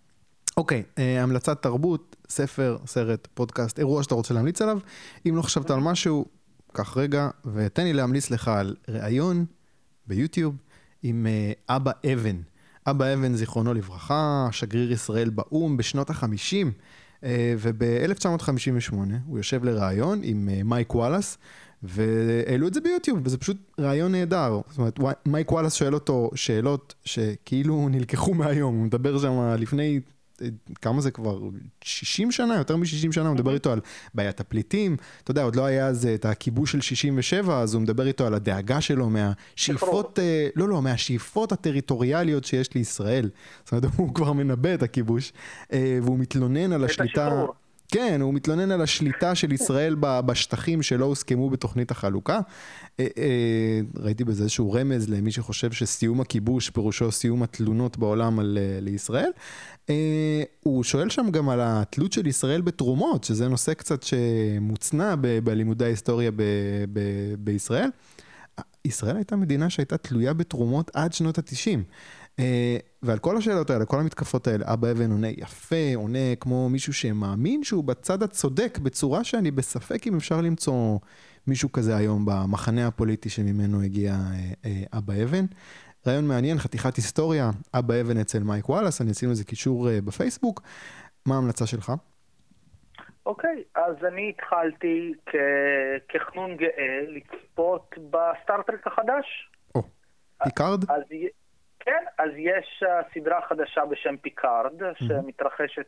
אוקיי, 0.56 0.82
okay, 0.82 0.98
uh, 0.98 1.22
המלצת 1.22 1.62
תרבות, 1.62 2.16
ספר, 2.28 2.76
סרט, 2.86 3.26
פודקאסט, 3.26 3.78
אירוע 3.78 4.02
שאתה 4.02 4.14
רוצה 4.14 4.34
להמליץ 4.34 4.62
עליו. 4.62 4.78
אם 5.28 5.36
לא 5.36 5.42
חשבת 5.42 5.70
על 5.70 5.78
משהו, 5.80 6.24
קח 6.72 6.96
רגע 6.96 7.28
ותן 7.54 7.82
לי 7.82 7.92
להמליץ 7.92 8.30
לך 8.30 8.48
על 8.48 8.76
ראיון 8.88 9.36
ביוטיוב 10.06 10.56
עם 11.02 11.26
uh, 11.26 11.74
אבא 11.76 11.92
אבן. 12.12 12.36
אבא 12.86 13.14
אבן, 13.14 13.34
זיכרונו 13.34 13.74
לברכה, 13.74 14.48
שגריר 14.52 14.92
ישראל 14.92 15.30
באו"ם 15.30 15.76
בשנות 15.76 16.10
החמישים, 16.10 16.72
uh, 17.20 17.24
וב-1958 17.58 18.94
הוא 19.26 19.38
יושב 19.38 19.64
לראיון 19.64 20.20
עם 20.22 20.48
uh, 20.48 20.64
מייק 20.64 20.94
וואלאס, 20.94 21.38
והעלו 21.82 22.68
את 22.68 22.74
זה 22.74 22.80
ביוטיוב, 22.80 23.20
וזה 23.24 23.38
פשוט 23.38 23.56
רעיון 23.80 24.12
נהדר. 24.12 24.60
זאת 24.68 24.78
אומרת, 24.78 24.98
מייק 25.26 25.52
וואלאס 25.52 25.74
שואל 25.74 25.94
אותו 25.94 26.30
שאלות 26.34 26.94
שכאילו 27.04 27.88
נלקחו 27.88 28.34
מהיום, 28.34 28.74
הוא 28.74 28.84
מדבר 28.84 29.18
שם 29.18 29.54
לפני 29.58 30.00
כמה 30.82 31.00
זה 31.00 31.10
כבר, 31.10 31.38
60 31.84 32.30
שנה, 32.32 32.56
יותר 32.56 32.76
מ-60 32.76 33.12
שנה, 33.12 33.28
הוא 33.28 33.34
מדבר 33.34 33.54
איתו 33.54 33.72
על 33.72 33.80
בעיית 34.14 34.40
הפליטים, 34.40 34.96
אתה 35.22 35.30
יודע, 35.30 35.42
עוד 35.42 35.56
לא 35.56 35.64
היה 35.64 35.86
אז 35.86 36.06
את 36.06 36.24
הכיבוש 36.24 36.72
של 36.72 36.80
67, 36.80 37.60
אז 37.60 37.74
הוא 37.74 37.82
מדבר 37.82 38.06
איתו 38.06 38.26
על 38.26 38.34
הדאגה 38.34 38.80
שלו 38.80 39.10
מהשאיפות, 39.10 40.18
אה, 40.18 40.48
לא, 40.56 40.68
לא, 40.68 40.82
מהשאיפות 40.82 41.52
הטריטוריאליות 41.52 42.44
שיש 42.44 42.74
לישראל. 42.74 43.30
זאת 43.64 43.72
אומרת, 43.72 43.84
הוא 43.96 44.14
כבר 44.14 44.32
מנבא 44.32 44.74
את 44.74 44.82
הכיבוש, 44.82 45.32
אה, 45.72 45.98
והוא 46.02 46.18
מתלונן 46.18 46.72
על 46.72 46.84
השליטה... 46.84 47.44
כן, 47.90 48.20
הוא 48.20 48.34
מתלונן 48.34 48.70
על 48.70 48.82
השליטה 48.82 49.34
של 49.34 49.52
ישראל 49.52 49.96
בשטחים 50.00 50.82
שלא 50.82 51.04
הוסכמו 51.04 51.50
בתוכנית 51.50 51.90
החלוקה. 51.90 52.40
אה, 53.00 53.06
אה, 53.18 53.80
ראיתי 53.96 54.24
בזה 54.24 54.42
איזשהו 54.42 54.72
רמז 54.72 55.08
למי 55.08 55.32
שחושב 55.32 55.72
שסיום 55.72 56.20
הכיבוש 56.20 56.70
פירושו 56.70 57.12
סיום 57.12 57.42
התלונות 57.42 57.98
בעולם 57.98 58.38
על, 58.38 58.58
אה, 58.60 58.80
לישראל. 58.80 59.30
הוא 60.60 60.84
שואל 60.84 61.10
שם 61.10 61.30
גם 61.30 61.48
על 61.48 61.58
התלות 61.62 62.12
של 62.12 62.26
ישראל 62.26 62.60
בתרומות, 62.60 63.24
שזה 63.24 63.48
נושא 63.48 63.74
קצת 63.74 64.02
שמוצנע 64.02 65.14
בלימודי 65.44 65.84
ההיסטוריה 65.84 66.30
ב, 66.30 66.42
ב, 66.92 67.00
בישראל. 67.38 67.90
ישראל 68.84 69.16
הייתה 69.16 69.36
מדינה 69.36 69.70
שהייתה 69.70 69.96
תלויה 69.96 70.32
בתרומות 70.32 70.90
עד 70.94 71.12
שנות 71.12 71.38
התשעים. 71.38 71.84
אה, 72.40 72.76
ועל 73.02 73.18
כל 73.18 73.36
השאלות 73.36 73.70
האלה, 73.70 73.84
כל 73.84 74.00
המתקפות 74.00 74.46
האלה, 74.46 74.64
אבא 74.72 74.90
אבן 74.90 75.10
עונה 75.10 75.28
יפה, 75.28 75.94
עונה 75.94 76.36
כמו 76.40 76.68
מישהו 76.68 76.92
שמאמין 76.92 77.64
שהוא 77.64 77.84
בצד 77.84 78.22
הצודק, 78.22 78.78
בצורה 78.78 79.24
שאני 79.24 79.50
בספק 79.50 80.06
אם 80.06 80.16
אפשר 80.16 80.40
למצוא 80.40 80.98
מישהו 81.46 81.72
כזה 81.72 81.96
היום 81.96 82.26
במחנה 82.26 82.86
הפוליטי 82.86 83.28
שממנו 83.28 83.82
הגיע 83.82 84.12
אה, 84.12 84.52
אה, 84.64 84.98
אבא 84.98 85.14
אבן. 85.24 85.44
רעיון 86.06 86.28
מעניין, 86.28 86.58
חתיכת 86.58 86.96
היסטוריה, 86.96 87.50
אבא 87.74 88.00
אבן 88.00 88.16
אצל 88.16 88.42
מייק 88.42 88.68
וואלאס, 88.68 89.00
אני 89.00 89.10
אשים 89.10 89.30
לזה 89.30 89.44
קישור 89.44 89.88
בפייסבוק. 90.04 90.62
מה 91.26 91.34
ההמלצה 91.34 91.66
שלך? 91.66 91.92
אוקיי, 93.26 93.64
okay, 93.76 93.80
אז 93.80 93.94
אני 94.04 94.32
התחלתי 94.36 95.12
כחנון 96.08 96.56
גאה 96.56 97.00
לצפות 97.08 97.94
בסטארטרק 98.10 98.86
החדש. 98.86 99.50
או, 99.74 99.80
oh, 99.80 100.44
פיקארד? 100.44 100.90
אז, 100.90 101.02
כן, 101.80 102.04
אז 102.18 102.30
יש 102.36 102.82
uh, 102.86 103.14
סדרה 103.14 103.40
חדשה 103.48 103.84
בשם 103.84 104.16
פיקארד, 104.16 104.82
mm-hmm. 104.82 105.04
שמתרחשת 105.04 105.86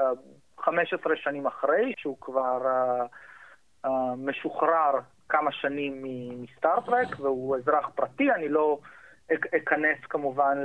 uh, 0.00 0.02
15 0.60 1.16
שנים 1.16 1.46
אחרי, 1.46 1.94
שהוא 1.96 2.16
כבר 2.20 2.60
uh, 3.84 3.88
משוחרר 4.16 4.92
כמה 5.28 5.52
שנים 5.52 6.04
מסטארטרק, 6.42 7.20
והוא 7.20 7.56
אזרח 7.56 7.88
פרטי, 7.94 8.32
אני 8.32 8.48
לא 8.48 8.78
אכנס 9.32 9.98
כמובן 10.08 10.58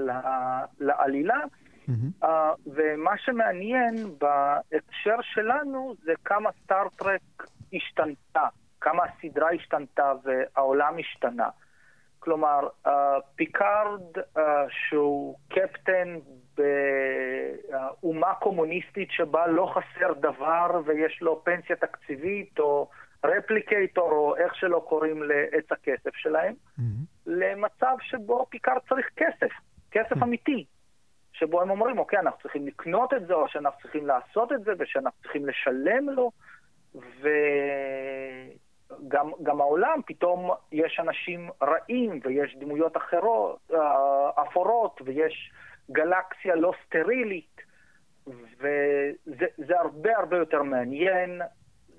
לעלילה. 0.79 1.39
Mm-hmm. 1.39 2.25
Uh, 2.25 2.27
ומה 2.65 3.17
שמעניין 3.17 3.95
בהקשר 4.17 5.21
שלנו 5.21 5.95
זה 6.03 6.13
כמה 6.25 6.49
סטארטרק 6.63 7.21
השתנתה, 7.73 8.47
כמה 8.81 9.03
הסדרה 9.03 9.51
השתנתה 9.51 10.13
והעולם 10.23 10.97
השתנה. 10.99 11.49
כלומר, 12.23 12.67
פיקארד, 13.35 14.17
uh, 14.17 14.39
שהוא 14.69 15.35
קפטן 15.49 16.17
באומה 16.57 18.33
קומוניסטית 18.33 19.11
שבה 19.11 19.47
לא 19.47 19.73
חסר 19.73 20.13
דבר 20.13 20.81
ויש 20.85 21.21
לו 21.21 21.41
פנסיה 21.43 21.75
תקציבית 21.75 22.59
או 22.59 22.89
replicator 23.25 24.11
או 24.11 24.35
איך 24.35 24.55
שלא 24.55 24.85
קוראים 24.89 25.23
לעץ 25.23 25.71
הכסף 25.71 26.15
שלהם, 26.15 26.53
mm-hmm. 26.53 26.81
למצב 27.25 27.95
שבו 28.01 28.45
פיקארד 28.49 28.81
צריך 28.89 29.09
כסף, 29.15 29.51
כסף 29.91 30.11
mm-hmm. 30.11 30.23
אמיתי. 30.23 30.65
שבו 31.33 31.61
הם 31.61 31.69
אומרים, 31.69 31.99
אוקיי, 31.99 32.19
אנחנו 32.19 32.39
צריכים 32.41 32.67
לקנות 32.67 33.13
את 33.13 33.27
זה, 33.27 33.33
או 33.33 33.49
שאנחנו 33.49 33.81
צריכים 33.81 34.07
לעשות 34.07 34.51
את 34.51 34.63
זה, 34.63 34.71
ושאנחנו 34.79 35.21
צריכים 35.21 35.45
לשלם 35.45 36.09
לו, 36.09 36.31
ו... 36.95 37.29
גם, 39.07 39.31
גם 39.43 39.61
העולם, 39.61 39.99
פתאום 40.05 40.51
יש 40.71 40.99
אנשים 40.99 41.49
רעים 41.63 42.19
ויש 42.23 42.55
דמויות 42.59 42.97
אחרות, 42.97 43.59
אה, 43.73 44.29
אפורות, 44.43 45.01
ויש 45.05 45.51
גלקסיה 45.91 46.55
לא 46.55 46.73
סטרילית, 46.85 47.61
וזה 48.27 49.79
הרבה 49.79 50.17
הרבה 50.17 50.37
יותר 50.37 50.63
מעניין, 50.63 51.41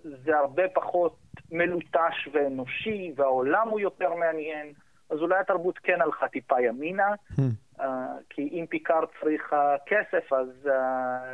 זה 0.02 0.38
הרבה 0.38 0.62
פחות 0.74 1.16
מלוטש 1.52 2.28
ואנושי, 2.32 3.12
והעולם 3.16 3.68
הוא 3.68 3.80
יותר 3.80 4.14
מעניין, 4.14 4.72
אז 5.10 5.18
אולי 5.18 5.38
התרבות 5.40 5.78
כן 5.78 6.00
הלכה 6.00 6.28
טיפה 6.28 6.60
ימינה, 6.60 7.08
hmm. 7.32 7.40
uh, 7.80 7.82
כי 8.30 8.48
אם 8.52 8.66
פיקארד 8.70 9.08
צריך 9.20 9.52
uh, 9.52 9.56
כסף, 9.86 10.32
אז 10.32 10.48
uh, 10.64 10.70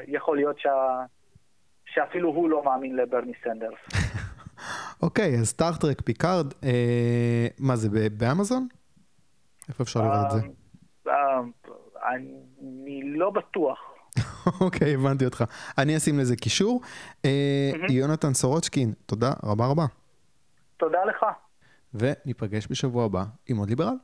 יכול 0.07 0.37
להיות 0.37 0.59
שה... 0.59 1.03
שאפילו 1.87 2.29
הוא 2.29 2.51
לא 2.51 2.65
מאמין 2.65 2.97
לברני 2.97 3.33
סנדרס. 3.45 3.79
אוקיי, 5.03 5.39
אז 5.39 5.49
סטארטרק 5.49 6.01
פיקארד, 6.01 6.47
אה, 6.65 7.47
מה 7.59 7.77
זה, 7.77 8.09
באמזון? 8.19 8.69
איפה 9.69 9.83
אפשר 9.83 10.03
לראות 10.03 10.27
את 10.27 10.31
זה? 10.31 10.41
אה, 11.09 11.13
אה, 11.13 11.41
אני 12.75 13.03
לא 13.05 13.31
בטוח. 13.31 13.79
אוקיי, 14.61 14.95
הבנתי 14.95 15.25
אותך. 15.25 15.45
אני 15.79 15.97
אשים 15.97 16.19
לזה 16.19 16.37
קישור. 16.37 16.81
יונתן 17.91 18.35
סורוצ'קין, 18.35 18.93
תודה 19.07 19.33
רבה 19.45 19.67
רבה. 19.67 19.87
תודה 20.77 21.05
לך. 21.05 21.27
וניפגש 21.95 22.67
בשבוע 22.71 23.05
הבא 23.05 23.25
עם 23.49 23.57
עוד 23.57 23.69
ליברל. 23.69 23.95